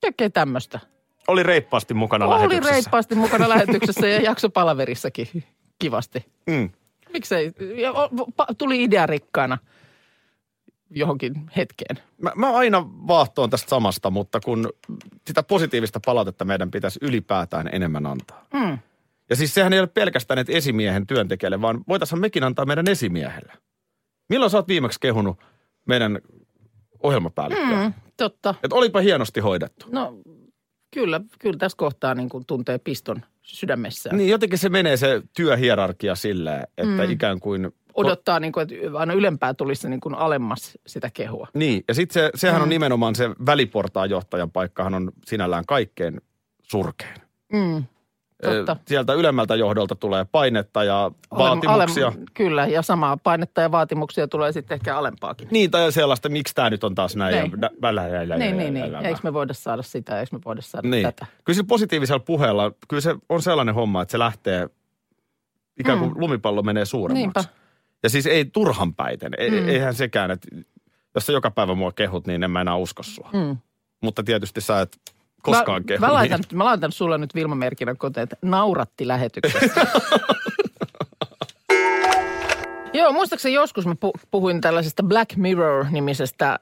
Kaikkea 0.00 0.30
tämmöistä. 0.30 0.80
oli 1.28 1.42
reippaasti 1.42 1.94
mukana 1.94 2.26
Oli 2.26 2.34
lähetyksessä? 2.34 2.70
reippaasti 2.70 3.14
mukana 3.14 3.48
lähetyksessä 3.54 4.08
ja 4.08 4.20
jakso 4.20 4.50
palaverissakin 4.50 5.44
kivasti. 5.78 6.26
Mm. 6.46 6.70
Miksei, 7.12 7.52
ja 7.76 7.92
tuli 8.58 8.82
idea 8.82 9.06
rikkaana 9.06 9.58
johonkin 10.90 11.34
hetkeen. 11.56 11.96
Mä, 12.18 12.32
mä 12.36 12.52
aina 12.52 12.86
vaahtoon 13.06 13.50
tästä 13.50 13.68
samasta, 13.70 14.10
mutta 14.10 14.40
kun 14.40 14.68
sitä 15.26 15.42
positiivista 15.42 16.00
palautetta 16.06 16.44
meidän 16.44 16.70
pitäisi 16.70 16.98
ylipäätään 17.02 17.68
enemmän 17.72 18.06
antaa. 18.06 18.46
Mm. 18.54 18.78
Ja 19.30 19.36
siis 19.36 19.54
sehän 19.54 19.72
ei 19.72 19.80
ole 19.80 19.86
pelkästään 19.88 20.38
että 20.38 20.52
esimiehen 20.52 21.06
työntekijälle, 21.06 21.60
vaan 21.60 21.84
voitaisiin 21.88 22.20
mekin 22.20 22.44
antaa 22.44 22.64
meidän 22.64 22.88
esimiehelle. 22.88 23.52
Milloin 24.28 24.50
sä 24.50 24.58
oot 24.58 24.68
viimeksi 24.68 25.00
kehunut 25.00 25.51
meidän 25.86 26.18
ohjelmapäällikköä? 27.02 27.82
Mm, 27.82 27.92
totta. 28.16 28.54
Että 28.62 28.76
olipa 28.76 29.00
hienosti 29.00 29.40
hoidettu. 29.40 29.86
No 29.90 30.18
kyllä, 30.94 31.20
kyllä 31.38 31.58
tässä 31.58 31.76
kohtaa 31.76 32.14
niin 32.14 32.28
kuin 32.28 32.46
tuntee 32.46 32.78
piston 32.78 33.22
sydämessään. 33.42 34.16
Niin 34.16 34.30
jotenkin 34.30 34.58
se 34.58 34.68
menee 34.68 34.96
se 34.96 35.22
työhierarkia 35.36 36.14
silleen, 36.14 36.62
että 36.78 37.04
mm. 37.04 37.10
ikään 37.10 37.40
kuin... 37.40 37.72
Odottaa, 37.94 38.40
niin 38.40 38.52
kuin, 38.52 38.62
että 38.62 38.98
aina 38.98 39.12
ylempää 39.12 39.54
tulisi 39.54 39.88
niin 39.88 40.00
kuin 40.00 40.14
alemmas 40.14 40.78
sitä 40.86 41.10
kehua. 41.14 41.48
Niin, 41.54 41.84
ja 41.88 41.94
sitten 41.94 42.14
se, 42.14 42.30
sehän 42.34 42.60
mm. 42.60 42.62
on 42.62 42.68
nimenomaan 42.68 43.14
se 43.14 43.30
väliportaan 43.46 44.10
johtajan 44.10 44.50
paikkahan 44.50 44.94
on 44.94 45.12
sinällään 45.26 45.64
kaikkein 45.66 46.20
surkein. 46.62 47.14
Mm. 47.52 47.84
Totta. 48.42 48.76
Sieltä 48.88 49.12
ylemmältä 49.12 49.54
johdolta 49.56 49.94
tulee 49.94 50.24
painetta 50.32 50.84
ja 50.84 51.10
vaatimuksia. 51.38 52.06
Alem, 52.06 52.18
kyllä, 52.34 52.66
ja 52.66 52.82
samaa 52.82 53.16
painetta 53.16 53.60
ja 53.60 53.72
vaatimuksia 53.72 54.28
tulee 54.28 54.52
sitten 54.52 54.74
ehkä 54.74 54.96
alempaakin. 54.98 55.48
Niin, 55.50 55.70
tai 55.70 55.92
sellaista, 55.92 56.28
miksi 56.28 56.54
tämä 56.54 56.70
nyt 56.70 56.84
on 56.84 56.94
taas 56.94 57.16
näin. 57.16 57.34
Niin. 57.34 57.52
Ja, 57.62 58.36
Niin, 58.38 58.56
niin, 58.56 58.74
niin. 58.74 58.94
Eikö 59.06 59.20
me 59.22 59.32
voida 59.32 59.54
saada 59.54 59.82
sitä, 59.82 60.20
eikö 60.20 60.36
me 60.36 60.40
voida 60.44 60.62
saada 60.62 60.88
Niin. 60.88 61.02
tätä? 61.02 61.26
Kyllä 61.44 61.54
sillä 61.56 61.66
positiivisella 61.68 62.20
puheella, 62.26 62.72
kyllä 62.88 63.00
se 63.00 63.14
on 63.28 63.42
sellainen 63.42 63.74
homma, 63.74 64.02
että 64.02 64.12
se 64.12 64.18
lähtee, 64.18 64.68
ikään 65.80 65.98
kuin 65.98 66.12
lumipallo 66.16 66.62
menee 66.62 66.84
suuremmaksi. 66.84 67.26
Mm. 67.48 67.50
Niinpä. 67.52 67.62
Ja 68.02 68.10
siis 68.10 68.26
ei 68.26 68.44
turhan 68.44 68.94
päiten. 68.94 69.32
E- 69.38 69.50
Mm. 69.50 69.68
Eihän 69.68 69.94
sekään, 69.94 70.30
että 70.30 70.48
jos 71.14 71.26
sä 71.26 71.32
joka 71.32 71.50
päivä 71.50 71.74
mua 71.74 71.92
kehut, 71.92 72.26
niin 72.26 72.42
en 72.42 72.50
mä 72.50 72.60
enää 72.60 72.76
usko 72.76 73.02
sua. 73.02 73.30
Mm. 73.32 73.56
Mutta 74.02 74.22
tietysti 74.22 74.60
sä 74.60 74.80
et 74.80 74.98
koskaan 75.42 75.82
mä, 75.82 75.86
kehu. 75.86 76.00
mä, 76.00 76.12
laitan, 76.12 76.40
niin. 76.40 76.58
mä 76.58 76.64
laitan 76.64 76.92
sulle 76.92 77.18
nyt 77.18 77.34
Vilma 77.34 77.54
Merkinen 77.54 77.96
koteen, 77.96 78.22
että 78.22 78.36
nauratti 78.42 79.08
lähetyksestä. 79.08 79.86
Joo, 82.94 83.12
muistaakseni 83.12 83.54
joskus 83.54 83.86
mä 83.86 83.92
pu- 83.92 84.20
puhuin 84.30 84.60
tällaisesta 84.60 85.02
Black 85.02 85.36
Mirror-nimisestä 85.36 86.58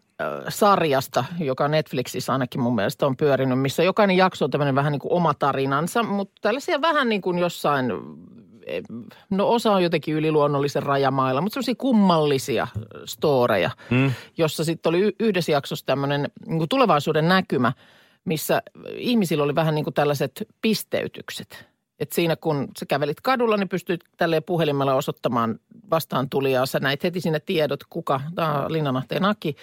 sarjasta, 0.49 1.25
joka 1.39 1.69
Netflixissä 1.69 2.33
ainakin 2.33 2.61
mun 2.61 2.75
mielestä 2.75 3.07
on 3.07 3.17
pyörinyt, 3.17 3.61
missä 3.61 3.83
jokainen 3.83 4.17
jakso 4.17 4.45
on 4.45 4.51
tämmöinen 4.51 4.75
vähän 4.75 4.93
niin 4.93 5.01
kuin 5.01 5.13
oma 5.13 5.35
tarinansa, 5.35 6.03
mutta 6.03 6.35
tällaisia 6.41 6.81
vähän 6.81 7.09
niin 7.09 7.21
kuin 7.23 7.39
jossain, 7.39 7.93
eh, 8.67 8.83
no 9.31 9.49
osa 9.49 9.73
on 9.73 9.83
jotenkin 9.83 10.15
yliluonnollisen 10.15 10.83
rajamailla, 10.83 11.41
mutta 11.41 11.55
sellaisia 11.55 11.75
kummallisia 11.79 12.67
storeja, 13.05 13.71
mm. 13.91 14.13
jossa 14.37 14.65
sitten 14.65 14.91
oli 14.91 15.15
yhdessä 15.21 15.53
jaksossa 15.53 15.87
tämmöinen 15.87 16.29
niin 16.47 16.69
tulevaisuuden 16.69 17.29
näkymä, 17.29 17.73
missä 18.25 18.63
ihmisillä 18.95 19.45
oli 19.45 19.55
vähän 19.55 19.75
niin 19.75 19.85
kuin 19.85 19.95
tällaiset 19.95 20.49
pisteytykset. 20.63 21.71
Et 21.99 22.13
siinä 22.13 22.37
kun 22.37 22.69
sä 22.79 22.87
kävelit 22.87 23.21
kadulla, 23.21 23.57
niin 23.57 23.69
pystyit 23.69 24.01
tälleen 24.17 24.43
puhelimella 24.43 24.95
osoittamaan 24.95 25.59
vastaan 25.91 26.31
tulijaa. 26.31 26.67
Sä 26.67 26.81
näit 26.81 27.03
heti 27.03 27.21
sinne 27.21 27.41
tiedot, 27.41 27.85
kuka, 27.91 28.21
tämä 28.35 28.65
on 28.65 28.73
Linnanahteen 28.73 29.25
Aki, 29.25 29.57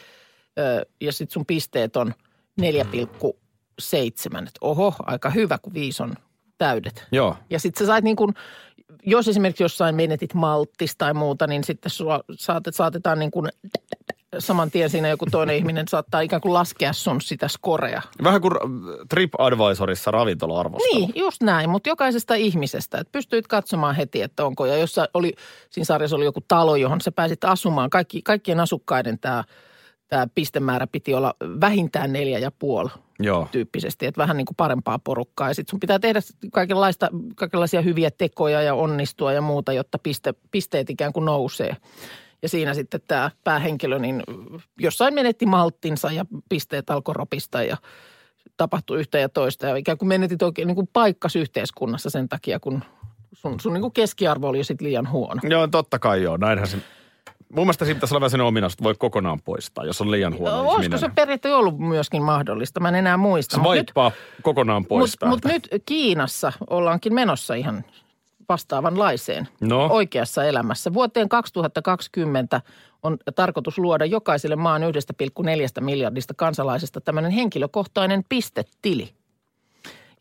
ja 1.02 1.12
sitten 1.12 1.34
sun 1.34 1.46
pisteet 1.46 1.96
on 1.96 2.14
4,7. 2.62 4.48
Et 4.48 4.58
oho, 4.62 4.94
aika 5.00 5.30
hyvä, 5.30 5.58
kun 5.58 5.74
viisi 5.74 6.04
on 6.04 6.14
täydet. 6.58 7.08
Joo. 7.12 7.36
Ja 7.50 7.60
sitten 7.60 7.86
sä 7.86 7.92
sait 7.92 8.04
niin 8.04 8.16
kuin, 8.16 8.34
jos 9.06 9.28
esimerkiksi 9.28 9.64
jossain 9.64 9.96
menetit 9.96 10.34
malttis 10.34 10.96
tai 10.98 11.14
muuta, 11.14 11.48
niin 11.48 11.64
sitten 11.64 11.90
sua 11.90 12.24
saatet, 12.32 12.76
saatetaan 12.76 13.20
niin 13.20 13.32
kuin 13.32 13.50
saman 14.39 14.72
tien 14.72 14.89
siinä 14.89 15.07
joku 15.07 15.25
toinen 15.31 15.55
ihminen 15.60 15.88
saattaa 15.88 16.22
ikään 16.22 16.41
kuin 16.41 16.53
laskea 16.53 16.93
sun 16.93 17.22
sitä 17.22 17.48
skorea. 17.48 18.01
Vähän 18.24 18.41
kuin 18.41 18.53
TripAdvisorissa 19.10 20.12
ravintola-arvostelu. 20.12 21.00
Niin, 21.00 21.12
just 21.15 21.43
näin, 21.43 21.69
mutta 21.69 21.89
jokaisesta 21.89 22.36
ihmisestä. 22.36 22.98
Että 22.98 23.12
pystyit 23.12 23.48
katsomaan 23.48 23.96
heti, 23.96 24.22
että 24.22 24.46
onko. 24.46 24.65
Ja 24.65 24.77
jos 24.77 24.96
oli, 25.13 25.34
siinä 25.69 25.86
sarjassa 25.86 26.15
oli 26.15 26.25
joku 26.25 26.41
talo, 26.48 26.75
johon 26.75 27.01
sä 27.01 27.12
pääsit 27.12 27.43
asumaan. 27.43 27.89
Kaikki, 27.89 28.22
kaikkien 28.22 28.60
asukkaiden 28.60 29.19
tämä 29.19 29.43
tämä 30.07 30.27
pistemäärä 30.36 30.88
piti 30.88 31.13
olla 31.13 31.34
vähintään 31.62 32.13
neljä 32.13 32.39
ja 32.39 32.51
puoli 32.60 32.89
Joo. 33.19 33.48
tyyppisesti, 33.51 34.05
että 34.05 34.22
vähän 34.22 34.38
niin 34.38 34.46
kuin 34.46 34.55
parempaa 34.55 35.00
porukkaa. 35.00 35.48
Ja 35.48 35.53
sitten 35.53 35.72
sun 35.72 35.79
pitää 35.79 36.00
tehdä 36.00 36.19
kaikenlaista, 36.53 37.10
kaikenlaisia 37.36 37.81
hyviä 37.81 38.12
tekoja 38.12 38.62
ja 38.62 38.74
onnistua 38.74 39.34
ja 39.34 39.41
muuta, 39.41 39.74
jotta 39.74 40.00
piste, 40.00 40.34
pisteet 40.51 40.89
ikään 40.89 41.13
kuin 41.13 41.25
nousee. 41.25 41.77
Ja 42.41 42.50
siinä 42.50 42.74
sitten 42.74 43.01
tämä 43.08 43.32
päähenkilö, 43.44 44.00
niin 44.00 44.24
jossain 44.79 45.13
menetti 45.13 45.46
malttinsa 45.46 46.12
ja 46.12 46.25
pisteet 46.50 46.89
alkoi 46.89 47.13
ropista 47.15 47.63
ja 47.63 47.77
tapahtui 48.58 49.00
yhtä 49.00 49.17
ja 49.20 49.29
toista. 49.29 49.65
Ja 49.65 49.75
ikään 49.75 49.98
kuin 49.98 50.10
menetit 50.10 50.41
oikein 50.41 50.67
niin 50.67 50.75
kuin 50.75 50.89
paikkas 50.94 51.36
yhteiskunnassa 51.36 52.10
sen 52.10 52.29
takia, 52.29 52.60
kun 52.60 52.84
sun, 53.34 53.60
sun 53.60 53.74
niin 53.74 53.82
kuin 53.82 53.94
keskiarvo 53.94 54.48
oli 54.48 54.58
jo 54.58 54.63
sitten 54.63 54.88
liian 54.88 55.10
huono. 55.12 55.41
Joo, 55.50 55.67
totta 55.67 56.00
kai 56.00 56.24
joo. 56.24 56.38
Näinhän 56.38 56.67
se... 56.67 56.77
Mun 57.53 57.65
mielestä 57.65 57.86
siinä 57.86 57.96
pitäisi 57.98 58.13
olla 58.15 58.22
vähän 58.22 58.29
sellainen 58.29 58.48
ominaisuus, 58.48 58.74
että 58.74 58.84
voi 58.84 58.96
kokonaan 58.98 59.41
poistaa, 59.41 59.86
jos 59.86 60.01
on 60.01 60.12
liian 60.12 60.38
huono 60.38 60.60
Olisiko 60.60 60.82
ihminen. 60.82 61.00
se 61.00 61.10
periaatteessa 61.15 61.58
ollut 61.58 61.79
myöskin 61.79 62.24
mahdollista? 62.24 62.79
Mä 62.79 62.89
en 62.89 62.96
enää 62.96 63.17
muista. 63.17 63.56
Se 63.56 63.62
Mut 63.62 63.72
nyt- 63.75 63.91
vaippaa 63.96 64.12
kokonaan 64.41 64.86
pois 64.86 65.12
Mutta 65.12 65.27
mut 65.27 65.46
nyt 65.46 65.67
Kiinassa 65.86 66.53
ollaankin 66.70 67.13
menossa 67.13 67.53
ihan 67.53 67.84
vastaavanlaiseen 68.50 69.48
No. 69.62 69.88
oikeassa 69.88 70.44
elämässä. 70.46 70.94
Vuoteen 70.94 71.30
2020 71.30 72.62
on 73.04 73.18
tarkoitus 73.36 73.77
luoda 73.77 74.06
jokaiselle 74.06 74.56
maan 74.56 74.82
1,4 74.82 75.82
miljardista 75.82 76.34
kansalaisesta 76.34 77.01
tämmöinen 77.01 77.32
henkilökohtainen 77.32 78.24
pistetili. 78.30 79.16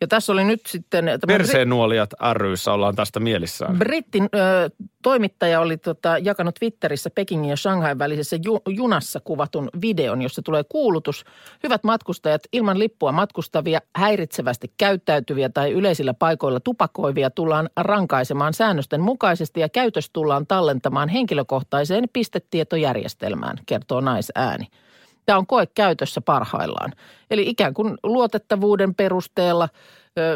Ja 0.01 0.07
tässä 0.07 0.33
oli 0.33 0.45
nyt 0.45 0.61
sitten... 0.67 1.05
tämmöinen- 1.05 1.37
Perseen 1.39 1.69
nuolijat 1.69 2.11
ryssä 2.33 2.73
ollaan 2.73 2.97
tästä 2.97 3.21
mielissään. 3.21 3.79
Brittin 3.79 4.29
ö, 4.35 4.71
toimittaja 5.03 5.61
oli 5.61 5.77
tota, 5.77 6.19
jakanut 6.19 6.55
Twitterissä 6.55 7.11
Pekingin 7.11 7.51
ja 7.51 7.57
Shanghain 7.57 7.99
välisessä 7.99 8.37
ju, 8.45 8.61
junassa 8.69 9.21
kuvatun 9.21 9.69
videon, 9.81 10.23
jossa 10.23 10.43
tulee 10.43 10.63
kuulutus. 10.69 11.25
Hyvät 11.63 11.85
matkustajat, 11.85 12.43
ilman 12.53 12.79
lippua 12.79 13.13
matkustavia, 13.13 13.81
häiritsevästi 13.97 14.73
käyttäytyviä 14.79 15.49
tai 15.49 15.73
yleisillä 15.73 16.15
paikoilla 16.15 16.61
tupakoivia 16.61 17.31
tullaan 17.31 17.71
rankaisemaan 17.77 18.55
säännösten 18.55 19.01
mukaisesti 19.01 19.61
ja 19.61 19.69
käytös 19.69 20.11
tullaan 20.13 20.47
tallentamaan 20.47 21.09
henkilökohtaiseen 21.09 22.05
pistetietojärjestelmään, 22.13 23.57
kertoo 23.67 24.01
naisääni. 24.01 24.67
Tämä 25.27 25.39
on 25.39 25.47
koe 25.47 25.67
käytössä 25.67 26.21
parhaillaan. 26.21 26.93
Eli 27.31 27.49
ikään 27.49 27.75
kuin 27.75 27.99
luotettavuuden 28.03 28.95
perusteella, 28.95 29.69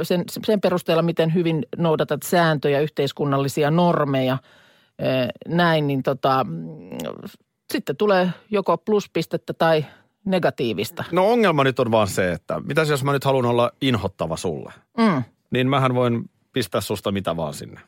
sen, 0.02 0.24
sen 0.42 0.60
perusteella, 0.60 1.02
miten 1.02 1.34
hyvin 1.34 1.66
noudatat 1.76 2.22
sääntöjä, 2.22 2.80
yhteiskunnallisia 2.80 3.70
normeja, 3.70 4.38
näin, 5.48 5.86
niin 5.86 6.02
tota, 6.02 6.44
mm, 6.48 6.66
sitten 7.72 7.96
tulee 7.96 8.30
joko 8.50 8.78
pluspistettä 8.78 9.52
tai 9.52 9.84
negatiivista. 10.24 11.04
No 11.12 11.30
ongelma 11.30 11.64
nyt 11.64 11.78
on 11.78 11.90
vaan 11.90 12.08
se, 12.08 12.32
että 12.32 12.60
mitäs 12.60 12.88
jos 12.90 13.04
mä 13.04 13.12
nyt 13.12 13.24
haluan 13.24 13.46
olla 13.46 13.70
inhottava 13.80 14.36
sulle, 14.36 14.72
Mm. 14.98 15.22
niin 15.50 15.68
mähän 15.68 15.94
voin 15.94 16.30
pistää 16.52 16.80
susta 16.80 17.12
mitä 17.12 17.36
vaan 17.36 17.54
sinne. 17.54 17.80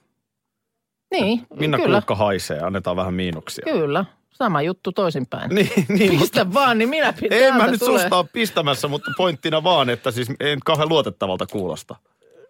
Niin, 1.10 1.46
Minna 1.54 1.78
kyllä, 1.78 1.96
Kuukka 1.98 2.14
haisee, 2.14 2.60
annetaan 2.60 2.96
vähän 2.96 3.14
miinuksia. 3.14 3.64
kyllä. 3.72 4.04
Sama 4.32 4.62
juttu 4.62 4.92
toisinpäin. 4.92 5.50
Niin, 5.54 5.70
niin 5.88 6.12
mutta 6.18 6.22
Pistä 6.22 6.52
vaan, 6.52 6.78
niin 6.78 6.88
minä 6.88 7.12
pitää. 7.12 7.38
en 7.38 7.56
mä 7.56 7.66
nyt 7.66 7.80
susta 7.82 8.16
ole 8.16 8.26
pistämässä, 8.32 8.88
mutta 8.88 9.10
pointtina 9.16 9.64
vaan, 9.64 9.90
että 9.90 10.10
siis 10.10 10.28
en 10.40 10.58
kauhean 10.64 10.88
luotettavalta 10.88 11.46
kuulosta. 11.46 11.96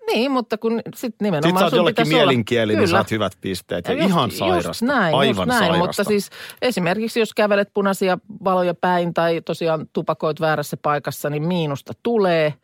Niin, 0.07 0.31
mutta 0.31 0.59
kun 0.59 0.81
sitten 0.95 1.25
nimenomaan 1.27 1.43
Sitten 1.49 1.61
sä 1.61 1.65
oot 1.65 1.73
jollekin 1.73 2.09
mielinkieli, 2.09 2.77
niin 2.77 2.89
saat 2.89 3.11
hyvät 3.11 3.33
pisteet. 3.41 3.89
Ja 3.89 3.95
just- 3.95 4.07
ihan 4.07 4.29
just 4.29 4.39
sairasta. 4.39 4.87
näin, 4.87 5.15
Aivan 5.15 5.27
just 5.27 5.39
näin, 5.49 5.59
sairasta. 5.59 5.79
mutta 5.87 6.05
siis 6.05 6.31
esimerkiksi 6.63 7.21
jos 7.21 7.35
kävelet 7.35 7.69
punaisia 7.75 8.19
valoja 8.45 8.75
päin 8.75 9.15
tai 9.15 9.41
tosiaan 9.41 9.87
tupakoit 9.93 10.41
väärässä 10.41 10.77
paikassa, 10.77 11.31
niin 11.31 11.43
miinusta 11.43 11.93
tulee. 12.03 12.55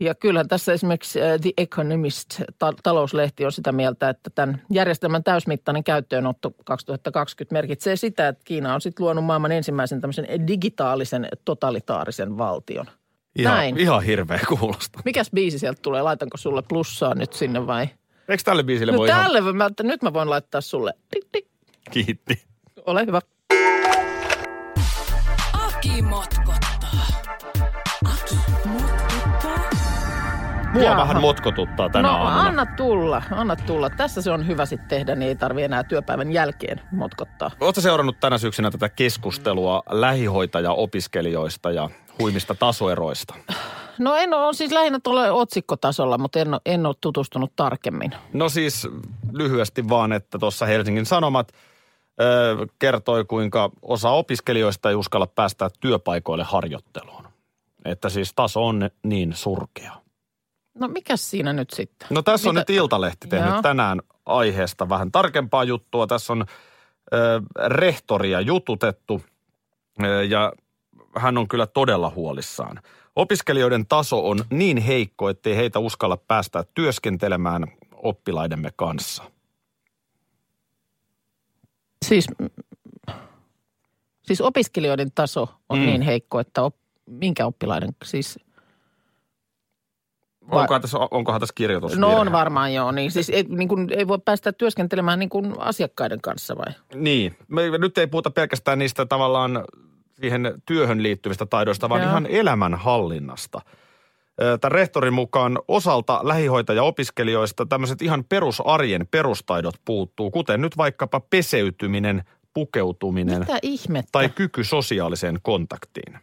Ja 0.00 0.14
kyllähän 0.14 0.48
tässä 0.48 0.72
esimerkiksi 0.72 1.22
äh, 1.22 1.40
The 1.40 1.50
Economist, 1.58 2.40
ta- 2.58 2.74
talouslehti 2.82 3.44
on 3.44 3.52
sitä 3.52 3.72
mieltä, 3.72 4.08
että 4.08 4.30
tämän 4.34 4.62
järjestelmän 4.70 5.24
täysmittainen 5.24 5.84
käyttöönotto 5.84 6.50
2020 6.64 7.52
merkitsee 7.52 7.96
sitä, 7.96 8.28
että 8.28 8.42
Kiina 8.44 8.74
on 8.74 8.80
sitten 8.80 9.04
luonut 9.04 9.24
maailman 9.24 9.52
ensimmäisen 9.52 10.00
tämmöisen 10.00 10.46
digitaalisen 10.46 11.28
totalitaarisen 11.44 12.38
valtion. 12.38 12.86
ihan, 13.38 13.56
näin. 13.56 13.78
ihan 13.78 14.02
hirveä 14.02 14.40
kuulosta. 14.48 15.00
Mikäs 15.04 15.30
biisi 15.34 15.58
sieltä 15.58 15.82
tulee? 15.82 16.02
Laitanko 16.02 16.36
sulle 16.36 16.62
plussaa 16.68 17.14
nyt 17.14 17.32
sinne 17.32 17.66
vai? 17.66 17.88
Eikö 18.28 18.42
tälle 18.44 18.62
biisille 18.62 18.92
No 18.92 18.98
voi 18.98 19.08
ihan... 19.08 19.22
tälle, 19.24 19.52
mä, 19.52 19.70
nyt 19.82 20.02
mä 20.02 20.12
voin 20.12 20.30
laittaa 20.30 20.60
sulle. 20.60 20.94
Tik, 21.10 21.24
tik. 21.32 21.46
Kiitti. 21.90 22.42
Ole 22.86 23.06
hyvä. 23.06 23.20
Aki 25.52 26.02
Mua 30.74 30.82
Jaha. 30.82 30.96
vähän 31.02 31.20
motkotuttaa 31.20 31.90
tänä 31.90 32.08
no 32.08 32.14
aamuna. 32.14 32.40
anna 32.40 32.66
tulla, 32.66 33.22
anna 33.30 33.56
tulla. 33.56 33.90
Tässä 33.90 34.22
se 34.22 34.30
on 34.30 34.46
hyvä 34.46 34.66
sitten 34.66 34.88
tehdä, 34.88 35.14
niin 35.14 35.28
ei 35.28 35.36
tarvi 35.36 35.62
enää 35.62 35.84
työpäivän 35.84 36.32
jälkeen 36.32 36.80
motkottaa. 36.92 37.50
Oletko 37.60 37.80
seurannut 37.80 38.20
tänä 38.20 38.38
syksynä 38.38 38.70
tätä 38.70 38.88
keskustelua 38.88 39.82
lähihoitaja-opiskelijoista 39.90 41.70
ja 41.70 41.90
huimista 42.20 42.54
tasoeroista? 42.54 43.34
No 43.98 44.14
en 44.14 44.34
ole, 44.34 44.44
on 44.46 44.54
siis 44.54 44.72
lähinnä 44.72 45.00
tuolla 45.02 45.32
otsikkotasolla, 45.32 46.18
mutta 46.18 46.38
en 46.38 46.54
ole, 46.54 46.60
en 46.66 46.86
ole 46.86 46.94
tutustunut 47.00 47.52
tarkemmin. 47.56 48.14
No 48.32 48.48
siis 48.48 48.88
lyhyesti 49.32 49.88
vaan, 49.88 50.12
että 50.12 50.38
tuossa 50.38 50.66
Helsingin 50.66 51.06
Sanomat 51.06 51.52
ö, 52.20 52.66
kertoi, 52.78 53.24
kuinka 53.24 53.70
osa 53.82 54.10
opiskelijoista 54.10 54.88
ei 54.88 54.94
uskalla 54.94 55.26
päästä 55.26 55.70
työpaikoille 55.80 56.44
harjoitteluun. 56.44 57.24
Että 57.84 58.08
siis 58.08 58.32
taso 58.36 58.66
on 58.66 58.90
niin 59.02 59.32
surkea. 59.34 60.03
No 60.74 60.88
mikä 60.88 61.16
siinä 61.16 61.52
nyt 61.52 61.70
sitten? 61.70 62.08
No 62.10 62.22
tässä 62.22 62.48
on 62.48 62.54
Mitä- 62.54 62.60
nyt 62.72 62.76
Iltalehti 62.78 63.28
tehnyt 63.28 63.50
Joo. 63.50 63.62
tänään 63.62 64.00
aiheesta 64.26 64.88
vähän 64.88 65.12
tarkempaa 65.12 65.64
juttua. 65.64 66.06
Tässä 66.06 66.32
on 66.32 66.44
ö, 67.14 67.40
rehtoria 67.66 68.40
jututettu 68.40 69.22
ö, 70.04 70.24
ja 70.24 70.52
hän 71.16 71.38
on 71.38 71.48
kyllä 71.48 71.66
todella 71.66 72.10
huolissaan. 72.10 72.80
Opiskelijoiden 73.16 73.86
taso 73.86 74.28
on 74.28 74.38
niin 74.50 74.78
heikko, 74.78 75.28
ettei 75.28 75.56
heitä 75.56 75.78
uskalla 75.78 76.16
päästä 76.16 76.64
työskentelemään 76.74 77.64
oppilaidemme 77.92 78.70
kanssa. 78.76 79.22
Siis, 82.04 82.26
siis 84.22 84.40
opiskelijoiden 84.40 85.12
taso 85.14 85.48
on 85.68 85.78
Mm. 85.78 85.84
niin 85.86 86.02
heikko, 86.02 86.40
että 86.40 86.62
op, 86.62 86.74
minkä 87.06 87.46
oppilaiden, 87.46 87.90
siis 88.04 88.38
Onkohan 90.50 90.80
tässä, 90.80 90.98
onkohan 91.10 91.40
tässä 91.40 91.54
kirjoitus? 91.54 91.96
no 91.96 92.20
on 92.20 92.32
varmaan 92.32 92.74
joo, 92.74 92.92
niin 92.92 93.10
siis 93.10 93.30
ei, 93.30 93.44
niin 93.48 93.68
kuin, 93.68 93.88
ei 93.90 94.08
voi 94.08 94.18
päästä 94.24 94.52
työskentelemään 94.52 95.18
niin 95.18 95.28
kuin 95.28 95.54
asiakkaiden 95.58 96.20
kanssa 96.20 96.56
vai? 96.56 96.72
Niin. 96.94 97.36
Me 97.48 97.78
nyt 97.78 97.98
ei 97.98 98.06
puhuta 98.06 98.30
pelkästään 98.30 98.78
niistä 98.78 99.06
tavallaan 99.06 99.64
siihen 100.20 100.62
työhön 100.66 101.02
liittyvistä 101.02 101.46
taidoista, 101.46 101.88
vaan 101.88 102.00
Joo. 102.00 102.10
ihan 102.10 102.26
elämänhallinnasta. 102.26 103.60
Tämän 104.36 104.72
rehtorin 104.72 105.14
mukaan 105.14 105.58
osalta 105.68 106.20
lähihoitaja-opiskelijoista 106.22 107.66
tämmöiset 107.66 108.02
ihan 108.02 108.24
perusarjen 108.24 109.06
perustaidot 109.10 109.74
puuttuu, 109.84 110.30
kuten 110.30 110.60
nyt 110.60 110.76
vaikkapa 110.76 111.20
peseytyminen, 111.20 112.24
pukeutuminen 112.54 113.40
Mitä 113.40 113.58
ihmettä? 113.62 114.08
tai 114.12 114.28
kyky 114.28 114.64
sosiaaliseen 114.64 115.38
kontaktiin. 115.42 116.18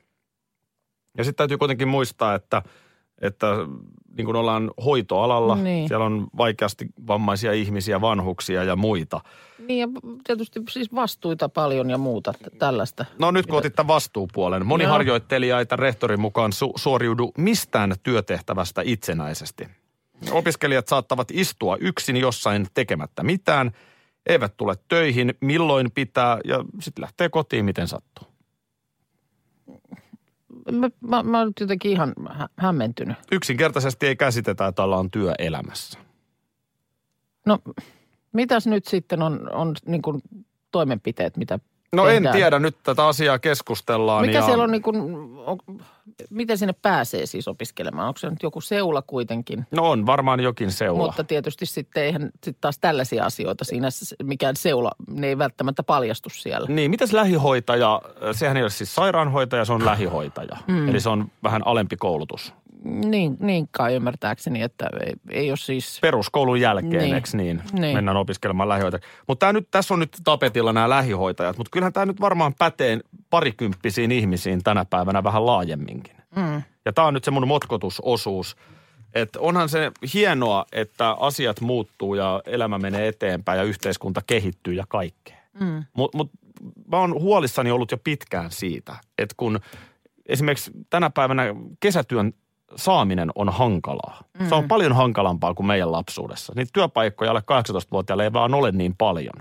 Ja 1.18 1.24
sitten 1.24 1.38
täytyy 1.38 1.58
kuitenkin 1.58 1.88
muistaa, 1.88 2.36
että, 2.36 2.62
että 3.22 3.48
niin 4.18 4.26
kuin 4.26 4.36
ollaan 4.36 4.72
hoitoalalla, 4.86 5.56
Niin. 5.56 5.88
siellä 5.88 6.06
on 6.06 6.28
vaikeasti 6.38 6.86
vammaisia 7.08 7.54
ihmisiä, 7.54 8.02
vanhuksia 8.02 8.64
ja 8.64 8.76
muita. 8.76 9.22
Niin 9.68 9.80
ja 9.80 9.88
tietysti 10.28 10.60
siis 10.70 10.96
vastuita 10.96 11.50
paljon 11.50 11.90
ja 11.90 11.98
muuta 11.98 12.34
tällaista. 12.60 13.06
No 13.20 13.32
nyt 13.32 13.46
kun 13.46 13.58
otit 13.58 13.76
tämän 13.76 13.88
vastuupuolen. 13.88 14.66
Moni 14.66 14.84
Joo. 14.84 14.92
harjoittelija 14.92 15.60
ei 15.60 15.66
tämän 15.66 15.80
rehtorin 15.80 16.20
mukaan 16.20 16.52
su- 16.52 16.74
suoriudu 16.76 17.32
mistään 17.38 17.96
työtehtävästä 18.04 18.82
itsenäisesti. 18.86 19.68
Opiskelijat 20.32 20.88
saattavat 20.88 21.28
istua 21.32 21.78
yksin 21.80 22.18
jossain 22.18 22.68
tekemättä 22.74 23.24
mitään, 23.24 23.72
eivät 24.26 24.58
tule 24.58 24.76
töihin 24.88 25.34
milloin 25.42 25.92
pitää 25.92 26.40
ja 26.46 26.66
sitten 26.80 27.02
lähtee 27.02 27.30
kotiin 27.30 27.66
miten 27.66 27.88
sattuu. 27.88 28.28
Mä, 31.02 31.24
mä, 31.24 31.46
nyt 31.46 31.60
jotenkin 31.60 31.92
ihan 31.92 32.14
hä- 32.30 32.50
hämmentynyt. 32.56 33.18
Yksinkertaisesti 33.32 34.08
ei 34.08 34.16
käsitetä, 34.16 34.68
että 34.68 34.84
ollaan 34.84 35.12
työelämässä. 35.12 36.00
No 37.46 37.60
mitäs 38.34 38.68
nyt 38.68 38.88
sitten 38.88 39.22
on, 39.22 39.54
on 39.54 39.76
niin 39.86 40.02
kuin 40.02 40.22
toimenpiteet, 40.72 41.38
mitä 41.38 41.60
No 41.96 42.06
tehdään? 42.06 42.36
en 42.36 42.40
tiedä, 42.40 42.60
nyt 42.60 42.76
tätä 42.84 43.08
asiaa 43.08 43.40
keskustellaan. 43.40 44.26
Mikä 44.26 44.38
ja 44.38 44.46
siellä 44.46 44.64
on 44.64 44.72
niin 44.72 44.82
kuin, 44.82 45.02
on, 45.46 45.58
miten 46.30 46.58
sinne 46.58 46.74
pääsee 46.82 47.26
siis 47.26 47.48
opiskelemaan? 47.48 48.08
Onko 48.08 48.18
se 48.18 48.30
nyt 48.30 48.44
joku 48.44 48.62
seula 48.62 49.02
kuitenkin? 49.02 49.66
No 49.72 49.90
on 49.90 50.06
varmaan 50.06 50.40
jokin 50.40 50.72
seula. 50.72 51.06
Mutta 51.06 51.24
tietysti 51.24 51.66
sitten 51.66 52.04
eihän 52.04 52.30
sit 52.44 52.58
taas 52.62 52.80
tällaisia 52.80 53.26
asioita 53.26 53.66
siinä, 53.66 53.88
mikään 54.24 54.56
seula, 54.56 54.92
ne 55.10 55.28
ei 55.28 55.38
välttämättä 55.38 55.84
paljastu 55.84 56.30
siellä. 56.30 56.68
Niin, 56.70 56.92
mitäs 56.92 57.14
lähihoitaja, 57.14 58.02
sehän 58.32 58.58
ei 58.58 58.64
ole 58.64 58.70
siis 58.70 58.96
sairaanhoitaja, 58.96 59.66
se 59.66 59.74
on 59.74 59.86
lähihoitaja. 59.86 60.58
Mm. 60.68 60.90
Eli 60.90 61.00
se 61.00 61.10
on 61.10 61.32
vähän 61.44 61.68
alempi 61.68 61.98
koulutus. 61.98 62.54
Niin, 62.84 63.38
niin 63.40 63.68
kai 63.72 63.96
ymmärtääkseni, 63.96 64.62
että 64.62 64.90
ei, 65.06 65.14
ei 65.30 65.52
ole 65.52 65.58
siis... 65.58 66.00
Peruskoulun 66.02 66.62
jälkeen, 66.62 66.92
Niin. 66.92 67.02
niin. 67.02 67.14
eikö 67.16 67.28
niin? 67.34 67.62
Niin. 67.74 67.98
Mennään 67.98 68.18
opiskelemaan 68.18 68.70
lähihoitajia. 68.70 69.08
Mutta 69.28 69.54
nyt, 69.54 69.68
tässä 69.72 69.94
on 69.94 70.00
nyt 70.00 70.18
tapetilla 70.24 70.74
nämä 70.74 70.90
lähihoitajat, 70.90 71.58
mutta 71.58 71.72
kyllähän 71.72 71.94
tämä 71.94 72.06
nyt 72.06 72.22
varmaan 72.22 72.54
pätee 72.60 73.00
parikymppisiin 73.30 74.12
ihmisiin 74.12 74.64
tänä 74.64 74.86
päivänä 74.86 75.24
vähän 75.24 75.46
laajemminkin. 75.46 76.16
Mm. 76.36 76.62
Ja 76.86 76.94
tämä 76.94 77.08
on 77.08 77.14
nyt 77.14 77.24
se 77.24 77.32
mun 77.32 77.48
motkotusosuus. 77.48 78.56
Että 79.16 79.40
onhan 79.40 79.70
se 79.70 79.92
hienoa, 80.14 80.66
että 80.72 81.12
asiat 81.12 81.62
muuttuu 81.62 82.16
ja 82.16 82.42
elämä 82.46 82.78
menee 82.78 83.08
eteenpäin 83.08 83.58
ja 83.58 83.64
yhteiskunta 83.64 84.22
kehittyy 84.28 84.74
ja 84.74 84.84
kaikkea. 84.90 85.38
Mm. 85.60 85.84
Mutta 85.94 86.18
mut, 86.18 86.32
mä 86.92 86.98
oon 86.98 87.14
huolissani 87.14 87.72
ollut 87.72 87.92
jo 87.92 87.98
pitkään 88.04 88.52
siitä, 88.52 88.96
että 89.18 89.36
kun 89.38 89.60
esimerkiksi 90.26 90.72
tänä 90.90 91.10
päivänä 91.10 91.44
kesätyön 91.80 92.34
saaminen 92.76 93.30
on 93.36 93.50
hankalaa. 93.50 94.24
Mm. 94.40 94.50
Se 94.50 94.56
on 94.56 94.68
paljon 94.68 94.94
hankalampaa 94.94 95.54
kuin 95.54 95.68
meidän 95.68 95.92
lapsuudessa. 95.92 96.54
Niitä 96.56 96.70
työpaikkoja 96.74 97.32
alle 97.32 97.44
18-vuotiaille 97.52 98.24
ei 98.24 98.34
vaan 98.34 98.54
ole 98.54 98.72
niin 98.72 98.96
paljon. 98.98 99.34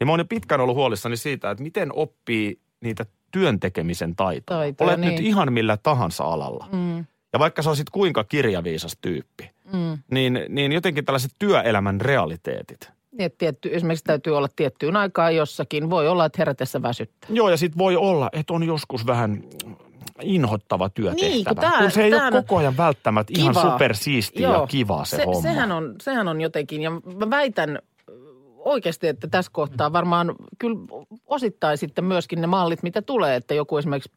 Niin 0.00 0.06
mä 0.08 0.12
oon 0.12 0.20
jo 0.20 0.24
pitkään 0.24 0.60
ollut 0.60 0.76
huolissani 0.76 1.16
siitä, 1.16 1.50
että 1.50 1.62
miten 1.62 1.90
oppii 1.94 2.58
niitä 2.80 3.06
työntekemisen 3.30 4.16
taitoja. 4.16 4.58
Taitoja, 4.58 4.88
Olet 4.90 5.00
nyt 5.00 5.14
niin. 5.14 5.26
ihan 5.26 5.52
millä 5.52 5.76
tahansa 5.76 6.24
alalla. 6.24 6.68
Mm. 6.72 7.04
Ja 7.32 7.38
vaikka 7.38 7.62
sä 7.62 7.70
olisit 7.70 7.90
kuinka 7.90 8.24
kirjaviisas 8.24 8.98
tyyppi, 9.00 9.50
Mm. 9.72 9.98
niin, 10.10 10.40
niin 10.48 10.72
jotenkin 10.72 11.04
tällaiset 11.04 11.30
työelämän 11.38 12.00
realiteetit. 12.00 12.90
Niin, 13.12 13.26
että 13.26 13.38
tietty, 13.38 13.70
esimerkiksi 13.72 14.04
täytyy 14.04 14.36
olla 14.36 14.48
tiettyyn 14.56 14.96
aikaan 14.96 15.36
jossakin. 15.36 15.90
Voi 15.90 16.08
olla, 16.08 16.24
että 16.24 16.36
herätessä 16.38 16.82
väsyttää. 16.82 17.30
Joo, 17.32 17.50
ja 17.50 17.56
sitten 17.56 17.78
voi 17.78 17.96
olla, 17.96 18.28
että 18.32 18.52
on 18.52 18.62
joskus 18.62 19.06
vähän 19.06 19.42
inhottava 20.22 20.88
työtehtävä. 20.88 21.30
Niin, 21.30 21.44
kun 21.44 21.56
kun, 21.56 21.64
tää- 21.70 21.90
se 21.90 22.04
ei 22.04 22.14
ole 22.14 22.30
koko 22.30 22.56
ajan 22.56 22.76
välttämättä 22.76 23.32
ihan 23.36 23.54
kivaa. 23.54 23.72
supersiistiä 23.72 24.48
ja 24.48 24.66
kivaa 24.66 25.04
se, 25.04 25.16
se 25.16 25.24
homma. 25.24 25.42
Sehän 25.42 25.72
on, 25.72 25.94
sehän 26.02 26.28
on 26.28 26.40
jotenkin, 26.40 26.82
ja 26.82 26.90
mä 26.90 27.30
väitän 27.30 27.78
oikeasti, 28.56 29.08
että 29.08 29.28
tässä 29.28 29.50
kohtaa 29.54 29.92
varmaan 29.92 30.34
kyllä 30.58 30.78
osittain 31.26 31.78
sitten 31.78 32.04
myöskin 32.04 32.40
ne 32.40 32.46
mallit, 32.46 32.82
mitä 32.82 33.02
tulee, 33.02 33.36
että 33.36 33.54
joku 33.54 33.76
esimerkiksi 33.76 34.12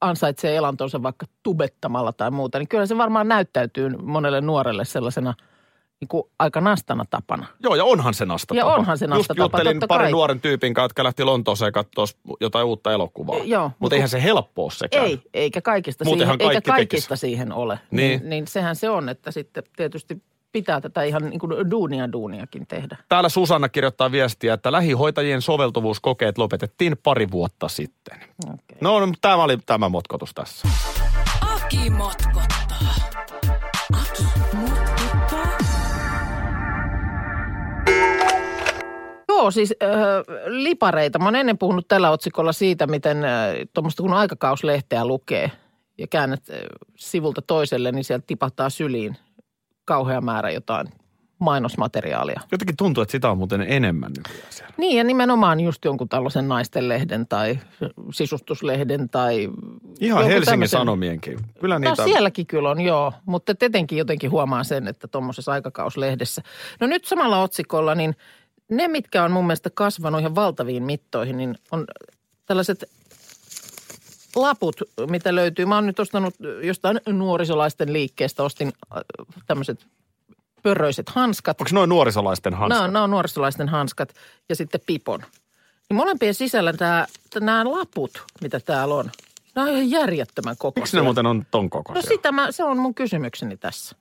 ansaitsee 0.00 0.56
elantonsa 0.56 1.02
vaikka 1.02 1.26
tubettamalla 1.42 2.12
tai 2.12 2.30
muuta, 2.30 2.58
niin 2.58 2.68
kyllä 2.68 2.86
se 2.86 2.98
varmaan 2.98 3.28
näyttäytyy 3.28 3.88
monelle 3.88 4.40
nuorelle 4.40 4.84
sellaisena 4.84 5.34
niin 6.00 6.08
kuin 6.08 6.22
aika 6.38 6.60
nastana 6.60 7.04
tapana. 7.10 7.46
Joo, 7.62 7.74
ja 7.74 7.84
onhan 7.84 8.14
se 8.14 8.26
nasta 8.26 8.54
Ja 8.54 8.66
onhan 8.66 8.98
se 8.98 9.04
Just 9.04 9.16
nastatapa, 9.16 9.58
juttelin 9.58 9.80
totta 9.80 9.86
parin 9.86 10.04
kai. 10.04 10.12
nuoren 10.12 10.40
tyypin 10.40 10.74
kanssa, 10.74 10.84
jotka 10.84 11.04
lähti 11.04 11.24
Lontooseen 11.24 11.72
katsoa 11.72 12.04
jotain 12.40 12.66
uutta 12.66 12.92
elokuvaa. 12.92 13.36
E, 13.36 13.42
joo, 13.44 13.70
Mutta 13.78 13.94
eihän 13.94 14.08
se 14.08 14.22
helppo 14.22 14.62
ole 14.62 14.70
sekään. 14.70 15.06
Ei, 15.06 15.22
eikä 15.34 15.60
kaikista, 15.60 16.04
Muutenhan 16.04 16.36
siihen, 16.40 16.56
eikä 16.56 16.72
kaikista 16.72 17.16
siihen 17.16 17.52
ole. 17.52 17.78
Niin. 17.90 18.08
Niin. 18.20 18.30
niin 18.30 18.46
sehän 18.46 18.76
se 18.76 18.90
on, 18.90 19.08
että 19.08 19.30
sitten 19.30 19.62
tietysti 19.76 20.22
pitää 20.52 20.80
tätä 20.80 21.02
ihan 21.02 21.30
niin 21.30 21.40
kuin 21.40 21.70
duunia 21.70 22.12
duuniakin 22.12 22.66
tehdä. 22.66 22.96
Täällä 23.08 23.28
Susanna 23.28 23.68
kirjoittaa 23.68 24.12
viestiä, 24.12 24.54
että 24.54 24.72
lähihoitajien 24.72 25.42
soveltuvuuskokeet 25.42 26.38
lopetettiin 26.38 26.96
pari 27.02 27.30
vuotta 27.30 27.68
sitten. 27.68 28.18
Okay. 28.44 28.78
No, 28.80 29.06
no 29.06 29.12
tämä 29.20 29.44
oli 29.44 29.58
tämä 29.66 29.88
motkotus 29.88 30.34
tässä. 30.34 30.68
Aki 31.40 31.90
motkottaa. 31.90 33.09
Joo, 39.40 39.50
siis 39.50 39.74
äh, 39.82 39.88
lipareita. 40.46 41.18
Mä 41.18 41.24
oon 41.24 41.36
ennen 41.36 41.58
puhunut 41.58 41.88
tällä 41.88 42.10
otsikolla 42.10 42.52
siitä, 42.52 42.86
miten 42.86 43.24
äh, 43.24 43.54
tuommoista 43.74 44.02
kun 44.02 44.12
aikakauslehteä 44.12 45.04
lukee 45.04 45.50
ja 45.98 46.06
käännät 46.06 46.42
äh, 46.50 46.56
sivulta 46.96 47.42
toiselle, 47.42 47.92
niin 47.92 48.04
sieltä 48.04 48.24
tipahtaa 48.26 48.70
syliin 48.70 49.16
kauhea 49.84 50.20
määrä 50.20 50.50
jotain 50.50 50.88
mainosmateriaalia. 51.38 52.40
Jotenkin 52.52 52.76
tuntuu, 52.76 53.02
että 53.02 53.12
sitä 53.12 53.30
on 53.30 53.38
muuten 53.38 53.64
enemmän 53.68 54.12
nykyään 54.16 54.52
siellä. 54.52 54.74
Niin 54.76 54.96
ja 54.96 55.04
nimenomaan 55.04 55.60
just 55.60 55.84
jonkun 55.84 56.08
tällaisen 56.08 56.48
naistenlehden 56.48 57.26
tai 57.28 57.58
sisustuslehden 58.12 59.08
tai... 59.08 59.48
Ihan 60.00 60.24
Helsingin 60.24 60.44
tämmöisen- 60.46 60.78
Sanomienkin. 60.78 61.38
Kyllä 61.60 61.78
No 61.78 61.90
niitä... 61.90 62.04
sielläkin 62.04 62.46
kyllä 62.46 62.70
on, 62.70 62.80
joo. 62.80 63.12
Mutta 63.26 63.54
tietenkin 63.54 63.98
jotenkin 63.98 64.30
huomaa 64.30 64.64
sen, 64.64 64.88
että 64.88 65.08
tuommoisessa 65.08 65.52
aikakauslehdessä. 65.52 66.42
No 66.80 66.86
nyt 66.86 67.04
samalla 67.04 67.42
otsikolla, 67.42 67.94
niin 67.94 68.16
ne, 68.70 68.88
mitkä 68.88 69.24
on 69.24 69.32
mun 69.32 69.46
mielestä 69.46 69.70
kasvanut 69.74 70.20
ihan 70.20 70.34
valtaviin 70.34 70.82
mittoihin, 70.82 71.36
niin 71.36 71.58
on 71.70 71.84
tällaiset 72.46 72.84
laput, 74.36 74.76
mitä 75.08 75.34
löytyy. 75.34 75.66
Mä 75.66 75.74
oon 75.74 75.86
nyt 75.86 76.00
ostanut 76.00 76.34
jostain 76.62 77.00
nuorisolaisten 77.08 77.92
liikkeestä, 77.92 78.42
ostin 78.42 78.72
äh, 78.96 79.02
tämmöiset 79.46 79.86
pörröiset 80.62 81.08
hanskat. 81.08 81.60
Onko 81.60 81.70
noin 81.72 81.88
nuorisolaisten 81.88 82.54
hanskat? 82.54 82.68
Nämä 82.68 82.84
on, 82.84 82.92
nämä 82.92 83.04
on 83.04 83.10
nuorisolaisten 83.10 83.68
hanskat 83.68 84.14
ja 84.48 84.56
sitten 84.56 84.80
pipon. 84.86 85.20
Niin 85.88 85.96
molempien 85.96 86.34
sisällä 86.34 86.72
tämä, 86.72 87.06
nämä 87.40 87.64
laput, 87.70 88.24
mitä 88.40 88.60
täällä 88.60 88.94
on, 88.94 89.10
nämä 89.54 89.66
on 89.66 89.72
ihan 89.72 89.90
järjettömän 89.90 90.56
kokoisia. 90.58 90.82
Miksi 90.82 90.96
ne 90.96 91.02
muuten 91.02 91.26
on 91.26 91.46
ton 91.50 91.64
No 91.64 91.68
kokoisia? 91.68 92.08
sitä 92.08 92.32
mä, 92.32 92.52
se 92.52 92.64
on 92.64 92.78
mun 92.78 92.94
kysymykseni 92.94 93.56
tässä. 93.56 93.96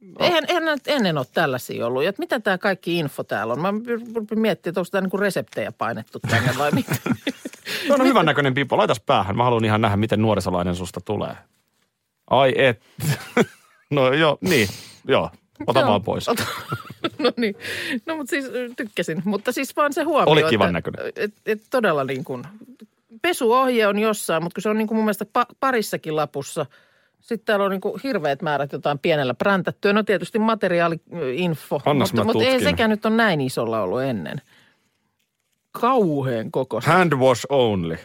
No. 0.00 0.14
Eihän, 0.18 0.44
eihän 0.48 0.78
ennen 0.86 1.18
ole 1.18 1.26
tällaisia 1.34 1.86
ollut. 1.86 2.02
Ja 2.02 2.08
että 2.08 2.22
mitä 2.22 2.40
tämä 2.40 2.58
kaikki 2.58 2.98
info 2.98 3.24
täällä 3.24 3.52
on? 3.52 3.60
Mä 3.60 3.72
rupesin 4.14 4.40
miettimään, 4.40 4.72
että 4.72 4.80
onko 4.80 4.90
tämä 4.90 5.00
niinku 5.00 5.16
reseptejä 5.16 5.72
painettu 5.72 6.20
tänne 6.20 6.52
vai 6.58 6.70
mitä. 6.70 6.96
Tuo 7.86 7.96
on 8.00 8.06
hyvän 8.06 8.26
näköinen 8.26 8.54
pipo. 8.54 8.76
Laitas 8.76 9.00
päähän. 9.00 9.36
Mä 9.36 9.44
haluan 9.44 9.64
ihan 9.64 9.80
nähdä, 9.80 9.96
miten 9.96 10.22
nuorisolainen 10.22 10.74
susta 10.74 11.00
tulee. 11.00 11.36
Ai 12.30 12.54
et. 12.56 12.82
no 13.90 14.12
joo, 14.12 14.38
niin. 14.40 14.68
Joo, 15.08 15.30
ota 15.66 15.86
vaan 15.86 16.02
pois. 16.02 16.28
Ota. 16.28 16.44
no 17.18 17.32
niin, 17.36 17.54
no 18.06 18.16
mutta 18.16 18.30
siis 18.30 18.44
tykkäsin. 18.76 19.22
Mutta 19.24 19.52
siis 19.52 19.76
vaan 19.76 19.92
se 19.92 20.02
huomio, 20.02 20.32
Oli 20.32 20.42
kivan 20.42 20.66
että, 20.66 20.72
näköinen. 20.72 21.12
Et, 21.16 21.32
et 21.46 21.62
todella 21.70 22.04
niin 22.04 22.24
kuin, 22.24 22.44
pesuohje 23.22 23.86
on 23.86 23.98
jossain, 23.98 24.42
mutta 24.42 24.54
kun 24.54 24.62
se 24.62 24.68
on 24.68 24.78
niin 24.78 24.88
kuin 24.88 24.96
mun 24.96 25.04
mielestä 25.04 25.26
pa- 25.38 25.54
parissakin 25.60 26.16
lapussa. 26.16 26.66
Sitten 27.20 27.44
täällä 27.44 27.64
on 27.64 27.70
niin 27.70 27.80
kuin 27.80 28.00
hirveät 28.04 28.42
määrät 28.42 28.72
jotain 28.72 28.98
pienellä 28.98 29.34
präntättyä. 29.34 29.92
No 29.92 30.02
tietysti 30.02 30.38
materiaali-info, 30.38 31.80
Annas 31.86 32.12
mutta, 32.12 32.24
mutta 32.24 32.44
ei 32.44 32.60
sekään 32.60 32.90
nyt 32.90 33.06
on 33.06 33.16
näin 33.16 33.40
isolla 33.40 33.82
ollut 33.82 34.02
ennen. 34.02 34.40
Kauheen 35.72 36.50
koko. 36.50 36.80
Hand 36.84 37.12
wash 37.12 37.46
only. 37.48 37.96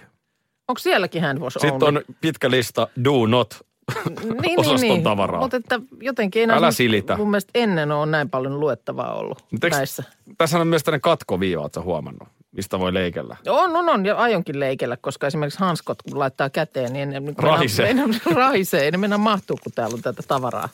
Onko 0.67 0.79
sielläkin 0.79 1.21
handwash 1.21 1.57
Sitten 1.59 1.83
on 1.83 2.01
pitkä 2.21 2.51
lista 2.51 2.87
do 3.03 3.25
not 3.25 3.65
niin, 4.41 4.59
osaston 4.59 5.03
tavaraa. 5.03 5.41
Mutta 5.41 5.57
että 5.57 5.79
jotenkin 6.01 6.51
ei 6.51 6.57
Älä 6.57 6.71
silitä. 6.71 7.17
mun 7.17 7.31
mielestä 7.31 7.51
ennen 7.55 7.91
ole 7.91 8.05
näin 8.05 8.29
paljon 8.29 8.59
luettavaa 8.59 9.13
ollut 9.13 9.45
Mut 9.51 9.63
eikö- 9.63 9.75
näissä. 9.75 10.03
Tässä 10.37 10.59
on 10.59 10.67
myös 10.67 10.83
tämmöinen 10.83 11.01
katkoviiva, 11.01 11.61
ootko 11.61 11.79
sä 11.79 11.85
huomannut, 11.85 12.27
mistä 12.55 12.79
voi 12.79 12.93
leikellä. 12.93 13.37
On, 13.47 13.75
on, 13.75 13.89
on. 13.89 14.05
Ja 14.05 14.15
aionkin 14.15 14.59
leikellä, 14.59 14.97
koska 14.97 15.27
esimerkiksi 15.27 15.59
hanskot, 15.59 16.01
kun 16.01 16.19
laittaa 16.19 16.49
käteen, 16.49 16.93
niin 16.93 17.09
ne 17.09 17.21
Rahisee. 17.37 17.93
Mennä, 17.93 18.19
rahisee. 18.33 18.83
Ei 18.83 18.91
ne 18.91 18.97
mennä 18.97 19.17
mahtuu, 19.17 19.57
kun 19.63 19.71
täällä 19.71 19.93
on 19.93 20.01
tätä 20.01 20.23
tavaraa. 20.27 20.69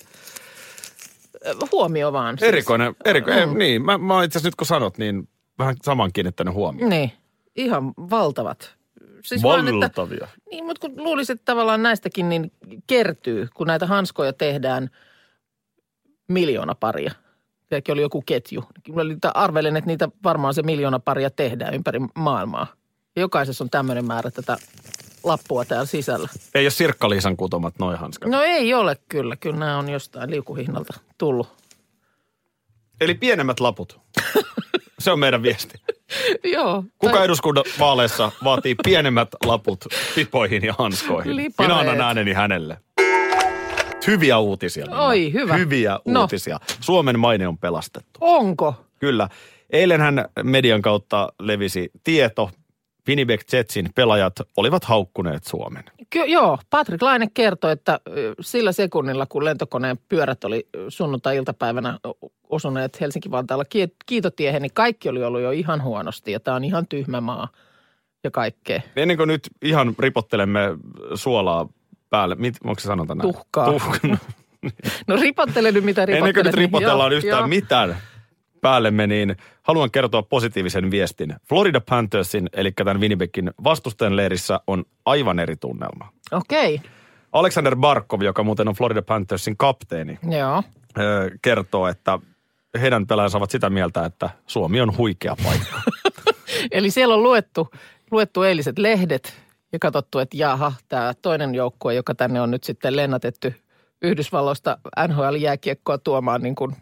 Huomio 1.71 2.13
vaan. 2.13 2.37
siis. 2.37 2.47
Erikoinen, 2.47 2.95
erikoinen. 3.05 3.49
Mm. 3.49 3.57
Niin, 3.57 3.85
mä, 3.85 3.97
mä 3.97 4.23
itse 4.23 4.37
asiassa 4.37 4.47
nyt 4.47 4.55
kun 4.55 4.67
sanot, 4.67 4.97
niin 4.97 5.29
vähän 5.59 5.75
saman 5.83 6.13
kiinnittänyt 6.13 6.53
huomioon. 6.53 6.89
Niin, 6.89 7.11
ihan 7.55 7.93
valtavat. 7.97 8.75
Siis 9.23 9.43
vaan, 9.43 9.67
että, 9.67 9.79
Valtavia. 9.79 10.27
niin, 10.51 10.65
mutta 10.65 10.87
kun 10.87 11.03
luulisit, 11.03 11.39
että 11.39 11.45
tavallaan 11.45 11.83
näistäkin 11.83 12.29
niin 12.29 12.51
kertyy, 12.87 13.47
kun 13.53 13.67
näitä 13.67 13.85
hanskoja 13.85 14.33
tehdään 14.33 14.89
miljoona 16.27 16.75
paria. 16.75 17.11
Sekin 17.75 17.93
oli 17.93 18.01
joku 18.01 18.21
ketju. 18.25 18.63
Mä 18.95 19.01
oli- 19.01 19.17
arvelen, 19.33 19.77
että 19.77 19.87
niitä 19.87 20.09
varmaan 20.23 20.53
se 20.53 20.61
miljoona 20.61 20.99
paria 20.99 21.29
tehdään 21.29 21.73
ympäri 21.73 21.99
maailmaa. 22.15 22.67
Ja 23.15 23.21
jokaisessa 23.21 23.63
on 23.63 23.69
tämmöinen 23.69 24.05
määrä 24.05 24.31
tätä 24.31 24.57
lappua 25.23 25.65
täällä 25.65 25.85
sisällä. 25.85 26.29
Ei 26.55 26.63
ole 26.65 26.69
Sirkka-Liisan 26.69 27.35
kutomat 27.37 27.79
noi 27.79 27.97
hanskat. 27.97 28.29
No 28.31 28.41
ei 28.41 28.73
ole 28.73 28.97
kyllä. 29.09 29.35
Kyllä 29.35 29.57
nämä 29.57 29.77
on 29.77 29.89
jostain 29.89 30.31
liukuhinnalta 30.31 30.99
tullut. 31.17 31.47
Eli 33.01 33.13
pienemmät 33.13 33.59
laput. 33.59 33.99
Se 34.99 35.11
on 35.11 35.19
meidän 35.19 35.43
viesti. 35.43 35.77
Joo. 36.53 36.83
Kuka 36.99 37.13
tai- 37.13 37.25
eduskunnan 37.25 37.63
vaaleissa 37.79 38.31
vaatii 38.43 38.75
pienemmät 38.83 39.29
laput 39.45 39.85
pipoihin 40.15 40.63
ja 40.65 40.75
hanskoihin? 40.77 41.35
Lipareet. 41.35 41.71
Minä 41.77 41.79
annan 41.91 42.07
ääneni 42.07 42.33
hänelle. 42.33 42.77
Hyviä 44.07 44.37
uutisia. 44.39 44.85
Minna. 44.85 45.01
Oi, 45.01 45.33
hyvä. 45.33 45.57
Hyviä 45.57 45.99
No. 46.05 46.21
uutisia. 46.21 46.59
Suomen 46.81 47.19
maine 47.19 47.47
on 47.47 47.57
pelastettu. 47.57 48.17
Onko? 48.21 48.75
Kyllä. 48.99 49.29
Eilenhän 49.69 50.25
median 50.43 50.81
kautta 50.81 51.33
levisi 51.39 51.91
tieto. 52.03 52.49
Winnipeg 53.07 53.41
Jetsin 53.53 53.89
pelaajat 53.95 54.33
olivat 54.57 54.83
haukkuneet 54.83 55.43
Suomen. 55.43 55.83
Ky- 56.09 56.25
joo, 56.25 56.57
Patrick 56.69 57.01
Laine 57.01 57.27
kertoi, 57.33 57.71
että 57.71 57.99
sillä 58.41 58.71
sekunnilla, 58.71 59.25
kun 59.25 59.45
lentokoneen 59.45 59.99
pyörät 60.09 60.43
oli 60.43 60.67
sunnuntai-iltapäivänä 60.89 61.99
osuneet 62.49 63.01
Helsinki-Vantaalla 63.01 63.65
ki- 63.65 63.95
kiitotiehen, 64.05 64.61
niin 64.61 64.73
kaikki 64.73 65.09
oli 65.09 65.23
ollut 65.23 65.41
jo 65.41 65.51
ihan 65.51 65.83
huonosti 65.83 66.31
ja 66.31 66.39
tämä 66.39 66.55
on 66.55 66.63
ihan 66.63 66.87
tyhmä 66.87 67.21
maa 67.21 67.47
ja 68.23 68.31
kaikkea. 68.31 68.81
Ennen 68.95 69.17
kuin 69.17 69.27
nyt 69.27 69.41
ihan 69.61 69.95
ripottelemme 69.99 70.59
suolaa 71.15 71.67
päälle, 72.11 72.35
mit, 72.35 72.55
onko 72.63 72.79
se 72.79 72.83
sanonta 72.87 73.15
näin? 73.15 73.33
Tuhkaa. 73.33 73.67
Tuh- 73.67 74.17
No 75.07 75.15
ripottele 75.15 75.71
nyt 75.71 75.83
mitä 75.83 76.03
Ennen 76.03 76.33
kuin 76.33 76.45
nyt 76.45 76.55
ripotellaan 76.55 77.09
niin- 77.09 77.17
yhtään 77.17 77.39
joo. 77.39 77.47
mitään 77.47 77.97
päällemme, 78.61 79.07
niin 79.07 79.35
haluan 79.63 79.91
kertoa 79.91 80.21
positiivisen 80.23 80.91
viestin. 80.91 81.35
Florida 81.49 81.81
Panthersin, 81.89 82.49
eli 82.53 82.71
tämän 82.71 82.99
Winnipegin 82.99 83.51
vastustajan 83.63 84.15
leirissä 84.15 84.59
on 84.67 84.85
aivan 85.05 85.39
eri 85.39 85.55
tunnelma. 85.55 86.09
Okei, 86.31 86.81
Alexander 87.31 87.75
Barkov, 87.75 88.21
joka 88.21 88.43
muuten 88.43 88.67
on 88.67 88.75
Florida 88.75 89.01
Panthersin 89.01 89.57
kapteeni, 89.57 90.19
joo. 90.29 90.63
kertoo, 91.41 91.87
että 91.87 92.19
heidän 92.81 93.07
pelaajansa 93.07 93.37
ovat 93.37 93.51
sitä 93.51 93.69
mieltä, 93.69 94.05
että 94.05 94.29
Suomi 94.47 94.81
on 94.81 94.97
huikea 94.97 95.35
paikka. 95.43 95.81
Eli 96.71 96.91
siellä 96.91 97.15
on 97.15 97.23
luettu, 97.23 97.69
luettu 98.11 98.43
eiliset 98.43 98.77
lehdet 98.79 99.33
ja 99.73 99.79
katsottu, 99.79 100.19
että 100.19 100.37
jaha, 100.37 100.73
tämä 100.89 101.13
toinen 101.21 101.55
joukkue, 101.55 101.93
joka 101.93 102.15
tänne 102.15 102.41
on 102.41 102.51
nyt 102.51 102.63
sitten 102.63 102.95
lennätetty 102.95 103.55
Yhdysvalloista 104.01 104.77
NHL-jääkiekkoa 105.07 105.97
tuomaan 105.97 106.41
niin 106.41 106.55
kuin 106.55 106.75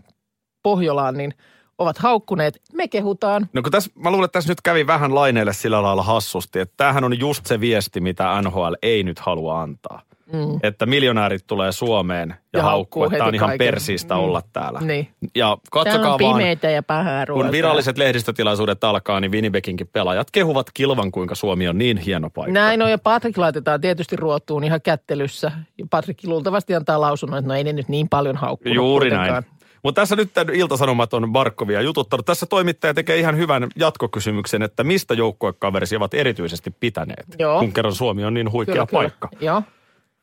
Pohjolaan, 0.64 1.18
niin 1.18 1.34
ovat 1.78 1.98
haukkuneet. 1.98 2.62
Me 2.74 2.88
kehutaan. 2.88 3.50
No 3.54 3.62
kun 3.62 3.72
tässä, 3.72 3.92
mä 3.96 4.12
luulen, 4.12 4.26
että 4.26 4.38
tässä 4.38 4.52
nyt 4.52 4.62
kävi 4.62 4.88
vähän 4.88 5.16
laineelle 5.16 5.54
sillä 5.54 5.84
lailla 5.84 6.04
hassusti, 6.04 6.60
että 6.60 6.74
tämähän 6.78 7.04
on 7.04 7.20
just 7.20 7.46
se 7.46 7.60
viesti, 7.60 8.02
mitä 8.02 8.42
NHL 8.42 8.74
ei 8.82 9.04
nyt 9.04 9.20
halua 9.20 9.62
antaa. 9.62 10.02
Mm. 10.34 10.60
Että 10.64 10.86
miljonäärit 10.86 11.48
tulee 11.48 11.72
Suomeen 11.72 12.30
ja, 12.30 12.60
Ja 12.60 12.64
haukkuu, 12.64 13.02
haukkuu 13.02 13.16
että 13.18 13.26
on 13.26 13.36
ihan 13.36 13.50
kaiken. 13.50 13.66
persiistä 13.68 14.14
Mm. 14.14 14.20
olla 14.20 14.42
täällä. 14.54 14.80
Niin. 14.80 15.08
Ja 15.36 15.58
katsokaa 15.72 16.14
on 16.14 16.20
vaan, 16.20 16.42
ja 16.74 16.84
pahaa 16.84 17.26
kun 17.26 17.52
viralliset 17.52 17.98
lehdistötilaisuudet 17.98 18.84
alkaa, 18.84 19.20
niin 19.20 19.32
Winnipeginkin 19.32 19.88
pelaajat 19.88 20.32
kehuvat 20.32 20.68
kilvan, 20.74 21.12
kuinka 21.12 21.36
Suomi 21.36 21.68
on 21.68 21.78
niin 21.78 21.98
hieno 21.98 22.30
paikka. 22.30 22.54
Näin 22.54 22.82
on, 22.82 22.92
ja 22.92 22.98
Patrick 22.98 23.38
laitetaan 23.38 23.82
tietysti 23.82 24.16
ruotuun 24.16 24.64
ihan 24.64 24.82
kättelyssä. 24.82 25.52
Ja 25.78 25.86
Patrick 25.90 26.24
luultavasti 26.24 26.76
antaa 26.76 27.02
lausunnon, 27.02 27.40
että 27.40 27.48
no 27.48 27.56
ei 27.56 27.64
ne 27.64 27.74
nyt 27.74 27.90
niin 27.90 28.10
paljon 28.10 28.36
haukkunut 28.38 28.76
Juuri 28.76 29.10
kuitenkaan. 29.10 29.44
näin. 29.44 29.60
Mutta 29.84 30.02
tässä 30.02 30.16
nyt 30.16 30.34
tämän 30.34 30.56
Iltasanomat 30.56 31.14
on 31.14 31.32
Barkovia 31.32 31.82
jututtanut. 31.82 32.26
Tässä 32.26 32.46
toimittaja 32.46 32.94
tekee 32.94 33.18
ihan 33.18 33.38
hyvän 33.38 33.68
jatkokysymyksen, 33.76 34.62
että 34.62 34.84
mistä 34.84 35.14
joukkuekaverisi 35.14 35.96
ovat 35.96 36.14
erityisesti 36.14 36.74
pitäneet, 36.80 37.26
Joo. 37.40 37.60
kun 37.60 37.74
kerran 37.74 37.94
Suomi 37.96 38.26
on 38.26 38.34
niin 38.34 38.52
huikea 38.52 38.74
Kyllä, 38.74 38.86
kyllä. 38.88 39.00
paikka. 39.02 39.30
Joo. 39.42 39.64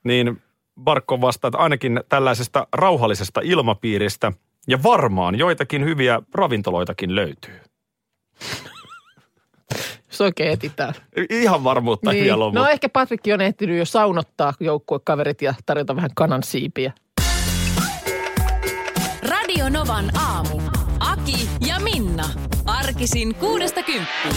Niin 0.06 0.42
Barkov 0.84 1.20
vastaa, 1.20 1.48
että 1.48 1.58
ainakin 1.58 2.00
tällaisesta 2.08 2.66
rauhallisesta 2.72 3.40
ilmapiiristä 3.44 4.32
ja 4.68 4.82
varmaan 4.82 5.38
joitakin 5.38 5.84
hyviä 5.84 6.22
ravintoloitakin 6.34 7.14
löytyy. 7.14 7.60
Se 10.10 10.24
oikein 10.24 10.52
etitään. 10.52 10.94
Ihan 11.30 11.64
varmuutta 11.64 12.12
niin. 12.12 12.24
vielä 12.24 12.44
on, 12.44 12.54
No 12.54 12.60
mutta 12.60 12.70
ehkä 12.70 12.88
Patrick 12.88 13.26
on 13.34 13.40
ehtinyt 13.40 13.78
jo 13.78 13.84
saunottaa 13.84 14.52
joukkuekaverit 14.60 15.42
ja 15.42 15.54
tarjota 15.66 15.96
vähän 15.96 16.10
kanan 16.14 16.42
siipiä. 16.42 16.92
Radio 19.22 19.68
Novan 19.68 20.10
aamu. 20.18 20.60
Aki 21.00 21.48
ja 21.68 21.80
Minna. 21.80 22.24
Arkisin 22.66 23.34
kuudesta 23.34 23.82
kymppiin. 23.82 24.36